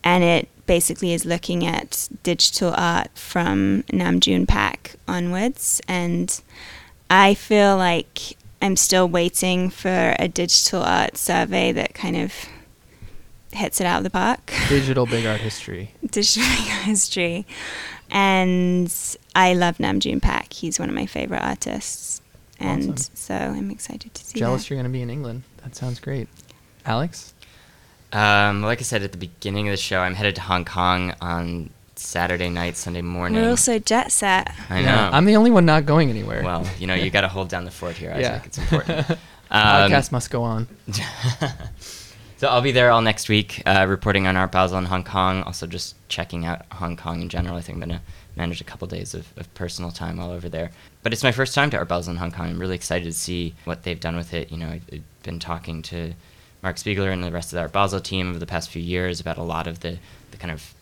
and 0.02 0.24
it 0.24 0.48
basically 0.68 1.12
is 1.12 1.24
looking 1.24 1.66
at 1.66 2.08
digital 2.22 2.72
art 2.76 3.08
from 3.18 3.82
Nam 3.92 4.20
June 4.20 4.46
Paik 4.46 4.94
onwards. 5.08 5.80
And 5.88 6.40
I 7.10 7.34
feel 7.34 7.76
like 7.76 8.36
I'm 8.62 8.76
still 8.76 9.08
waiting 9.08 9.70
for 9.70 10.14
a 10.20 10.28
digital 10.28 10.82
art 10.82 11.16
survey 11.16 11.72
that 11.72 11.94
kind 11.94 12.16
of 12.16 12.32
hits 13.52 13.80
it 13.80 13.86
out 13.86 13.98
of 13.98 14.04
the 14.04 14.10
park. 14.10 14.52
Digital 14.68 15.06
big 15.06 15.26
art 15.26 15.40
history. 15.50 15.90
Digital 16.08 16.44
art 16.44 16.84
history. 16.84 17.46
And 18.10 18.94
I 19.34 19.54
love 19.54 19.80
Nam 19.80 20.00
June 20.00 20.20
Paik. 20.20 20.52
He's 20.52 20.78
one 20.78 20.88
of 20.88 20.94
my 20.94 21.06
favorite 21.06 21.42
artists. 21.42 22.20
And 22.60 22.92
Awesome. 22.92 23.14
so 23.16 23.34
I'm 23.34 23.70
excited 23.70 24.12
to 24.14 24.24
see 24.24 24.38
Jealous 24.38 24.62
that. 24.64 24.70
you're 24.70 24.76
going 24.76 24.90
to 24.90 24.96
be 24.96 25.02
in 25.02 25.10
England. 25.10 25.44
That 25.62 25.76
sounds 25.76 26.00
great. 26.00 26.28
Alex? 26.84 27.32
Um, 28.12 28.62
like 28.62 28.78
I 28.78 28.82
said 28.82 29.02
at 29.02 29.12
the 29.12 29.18
beginning 29.18 29.68
of 29.68 29.72
the 29.72 29.76
show, 29.76 30.00
I'm 30.00 30.14
headed 30.14 30.34
to 30.36 30.40
Hong 30.42 30.64
Kong 30.64 31.14
on 31.20 31.70
Saturday 31.94 32.48
night, 32.48 32.76
Sunday 32.76 33.02
morning. 33.02 33.42
We're 33.42 33.50
also 33.50 33.78
jet 33.78 34.12
set. 34.12 34.54
I 34.70 34.80
Yeah, 34.80 34.94
know. 34.94 35.10
I'm 35.12 35.24
the 35.26 35.36
only 35.36 35.50
one 35.50 35.66
not 35.66 35.84
going 35.84 36.08
anywhere. 36.10 36.42
well, 36.42 36.66
you 36.78 36.86
know, 36.86 36.94
you 36.94 37.10
got 37.10 37.22
to 37.22 37.28
hold 37.28 37.48
down 37.48 37.64
the 37.64 37.70
fort 37.70 37.96
here. 37.96 38.12
I 38.14 38.20
Yeah. 38.20 38.32
think 38.38 38.46
it's 38.46 38.58
important. 38.58 39.18
Um, 39.50 39.90
Podcast 39.90 40.12
must 40.12 40.30
go 40.30 40.42
on. 40.42 40.68
so 42.36 42.48
I'll 42.48 42.60
be 42.60 42.70
there 42.70 42.90
all 42.90 43.00
next 43.00 43.30
week, 43.30 43.62
uh, 43.64 43.86
reporting 43.88 44.26
on 44.26 44.36
Art 44.36 44.52
Basel 44.52 44.76
in 44.76 44.84
Hong 44.84 45.04
Kong. 45.04 45.42
Also, 45.44 45.66
just 45.66 45.94
checking 46.10 46.44
out 46.44 46.66
Hong 46.72 46.96
Kong 46.98 47.22
in 47.22 47.30
general. 47.30 47.56
I 47.56 47.62
think 47.62 47.76
I'm 47.76 47.80
gonna 47.88 48.02
manage 48.36 48.60
a 48.60 48.64
couple 48.64 48.86
days 48.88 49.14
of, 49.14 49.26
of 49.38 49.52
personal 49.54 49.90
time 49.90 50.18
while 50.18 50.32
over 50.32 50.50
there. 50.50 50.70
But 51.02 51.14
it's 51.14 51.22
my 51.22 51.32
first 51.32 51.54
time 51.54 51.70
to 51.70 51.78
Art 51.78 51.88
Basel 51.88 52.10
in 52.12 52.18
Hong 52.18 52.30
Kong. 52.30 52.50
I'm 52.50 52.58
really 52.58 52.74
excited 52.74 53.06
to 53.06 53.12
see 53.14 53.54
what 53.64 53.84
they've 53.84 53.98
done 53.98 54.16
with 54.16 54.34
it. 54.34 54.52
You 54.52 54.58
know, 54.58 54.68
I've, 54.68 54.84
I've 54.92 55.22
been 55.22 55.38
talking 55.38 55.80
to 55.84 56.12
Marc 56.62 56.76
Spiegler 56.76 57.12
and 57.12 57.22
the 57.22 57.30
rest 57.30 57.52
of 57.52 57.56
the 57.56 57.62
Art 57.62 57.72
Basel 57.72 58.00
team 58.00 58.30
over 58.30 58.38
the 58.38 58.46
past 58.46 58.70
few 58.70 58.82
years 58.82 59.20
about 59.20 59.38
a 59.38 59.42
lot 59.42 59.66
of 59.66 59.80
the, 59.80 59.98
the 60.30 60.36
kind 60.36 60.50
of 60.50 60.74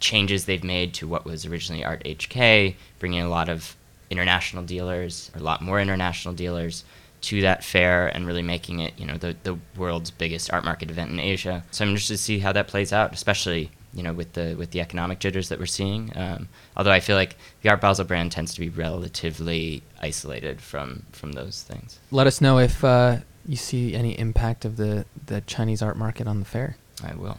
changes 0.00 0.44
they've 0.44 0.64
made 0.64 0.94
to 0.94 1.06
what 1.06 1.24
was 1.24 1.46
originally 1.46 1.84
Art 1.84 2.02
HK, 2.04 2.74
bringing 2.98 3.20
a 3.20 3.28
lot 3.28 3.48
of 3.48 3.76
international 4.10 4.64
dealers, 4.64 5.30
or 5.34 5.40
a 5.40 5.42
lot 5.42 5.62
more 5.62 5.80
international 5.80 6.34
dealers 6.34 6.84
to 7.22 7.42
that 7.42 7.62
fair 7.62 8.08
and 8.08 8.26
really 8.26 8.42
making 8.42 8.80
it, 8.80 8.94
you 8.96 9.06
know, 9.06 9.16
the, 9.16 9.36
the 9.42 9.58
world's 9.76 10.10
biggest 10.10 10.52
art 10.52 10.64
market 10.64 10.90
event 10.90 11.10
in 11.10 11.20
Asia. 11.20 11.62
So 11.70 11.84
I'm 11.84 11.90
interested 11.90 12.14
to 12.14 12.22
see 12.22 12.38
how 12.38 12.52
that 12.52 12.66
plays 12.66 12.92
out, 12.92 13.12
especially, 13.12 13.70
you 13.92 14.02
know, 14.02 14.12
with 14.12 14.32
the 14.32 14.54
with 14.54 14.70
the 14.70 14.80
economic 14.80 15.18
jitters 15.18 15.50
that 15.50 15.58
we're 15.58 15.66
seeing. 15.66 16.12
Um, 16.16 16.48
although 16.76 16.92
I 16.92 17.00
feel 17.00 17.16
like 17.16 17.36
the 17.62 17.68
Art 17.68 17.80
Basel 17.80 18.04
brand 18.06 18.32
tends 18.32 18.54
to 18.54 18.60
be 18.60 18.70
relatively 18.70 19.82
isolated 20.00 20.60
from 20.60 21.04
from 21.12 21.32
those 21.32 21.62
things. 21.62 21.98
Let 22.10 22.26
us 22.26 22.40
know 22.40 22.58
if 22.58 22.82
uh, 22.82 23.18
you 23.46 23.56
see 23.56 23.94
any 23.94 24.18
impact 24.18 24.64
of 24.64 24.76
the, 24.76 25.04
the 25.26 25.40
Chinese 25.42 25.82
art 25.82 25.96
market 25.96 26.26
on 26.26 26.38
the 26.40 26.44
fair. 26.46 26.76
I 27.04 27.14
will. 27.14 27.38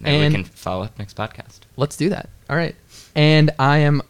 Maybe 0.00 0.24
And- 0.26 0.34
we 0.36 0.42
can 0.44 0.52
follow 0.52 0.84
up 0.84 0.98
next 0.98 1.16
podcast. 1.16 1.60
Let's 1.76 1.96
do 1.96 2.08
that. 2.10 2.28
All 2.50 2.56
right. 2.56 2.74
And 3.14 3.50
I 3.58 3.78
am, 3.78 4.02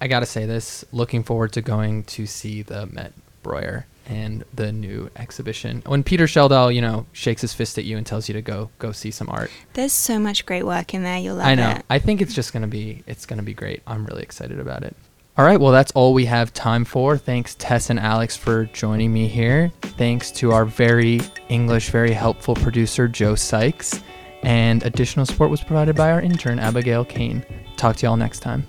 I 0.00 0.08
got 0.08 0.20
to 0.20 0.26
say 0.26 0.46
this, 0.46 0.84
looking 0.92 1.22
forward 1.22 1.52
to 1.54 1.60
going 1.62 2.04
to 2.04 2.26
see 2.26 2.62
the 2.62 2.86
Met 2.86 3.12
Breuer 3.42 3.86
and 4.06 4.44
the 4.54 4.72
new 4.72 5.10
exhibition. 5.16 5.82
When 5.86 6.02
Peter 6.02 6.24
Schjeldahl, 6.26 6.74
you 6.74 6.80
know, 6.80 7.06
shakes 7.12 7.42
his 7.42 7.54
fist 7.54 7.78
at 7.78 7.84
you 7.84 7.96
and 7.96 8.04
tells 8.06 8.28
you 8.28 8.32
to 8.34 8.42
go 8.42 8.70
go 8.78 8.90
see 8.92 9.10
some 9.12 9.28
art. 9.30 9.50
There's 9.74 9.92
so 9.92 10.18
much 10.18 10.46
great 10.46 10.64
work 10.64 10.94
in 10.94 11.04
there. 11.04 11.18
You'll 11.18 11.36
love 11.36 11.46
it. 11.46 11.50
I 11.50 11.54
know. 11.54 11.70
it. 11.70 11.84
I 11.88 11.98
think 12.00 12.20
it's 12.20 12.34
just 12.34 12.52
going 12.52 12.62
to 12.62 12.68
be 12.68 13.04
it's 13.06 13.24
going 13.24 13.36
to 13.38 13.44
be 13.44 13.54
great. 13.54 13.82
I'm 13.86 14.04
really 14.06 14.22
excited 14.22 14.58
about 14.58 14.82
it. 14.82 14.96
All 15.40 15.46
right, 15.46 15.58
well 15.58 15.72
that's 15.72 15.90
all 15.92 16.12
we 16.12 16.26
have 16.26 16.52
time 16.52 16.84
for. 16.84 17.16
Thanks 17.16 17.54
Tess 17.54 17.88
and 17.88 17.98
Alex 17.98 18.36
for 18.36 18.66
joining 18.74 19.10
me 19.10 19.26
here. 19.26 19.72
Thanks 19.80 20.30
to 20.32 20.52
our 20.52 20.66
very 20.66 21.22
English, 21.48 21.88
very 21.88 22.12
helpful 22.12 22.54
producer 22.54 23.08
Joe 23.08 23.34
Sykes, 23.34 24.02
and 24.42 24.82
additional 24.82 25.24
support 25.24 25.50
was 25.50 25.62
provided 25.62 25.96
by 25.96 26.10
our 26.10 26.20
intern 26.20 26.58
Abigail 26.58 27.06
Kane. 27.06 27.42
Talk 27.78 27.96
to 27.96 28.06
y'all 28.06 28.18
next 28.18 28.40
time. 28.40 28.66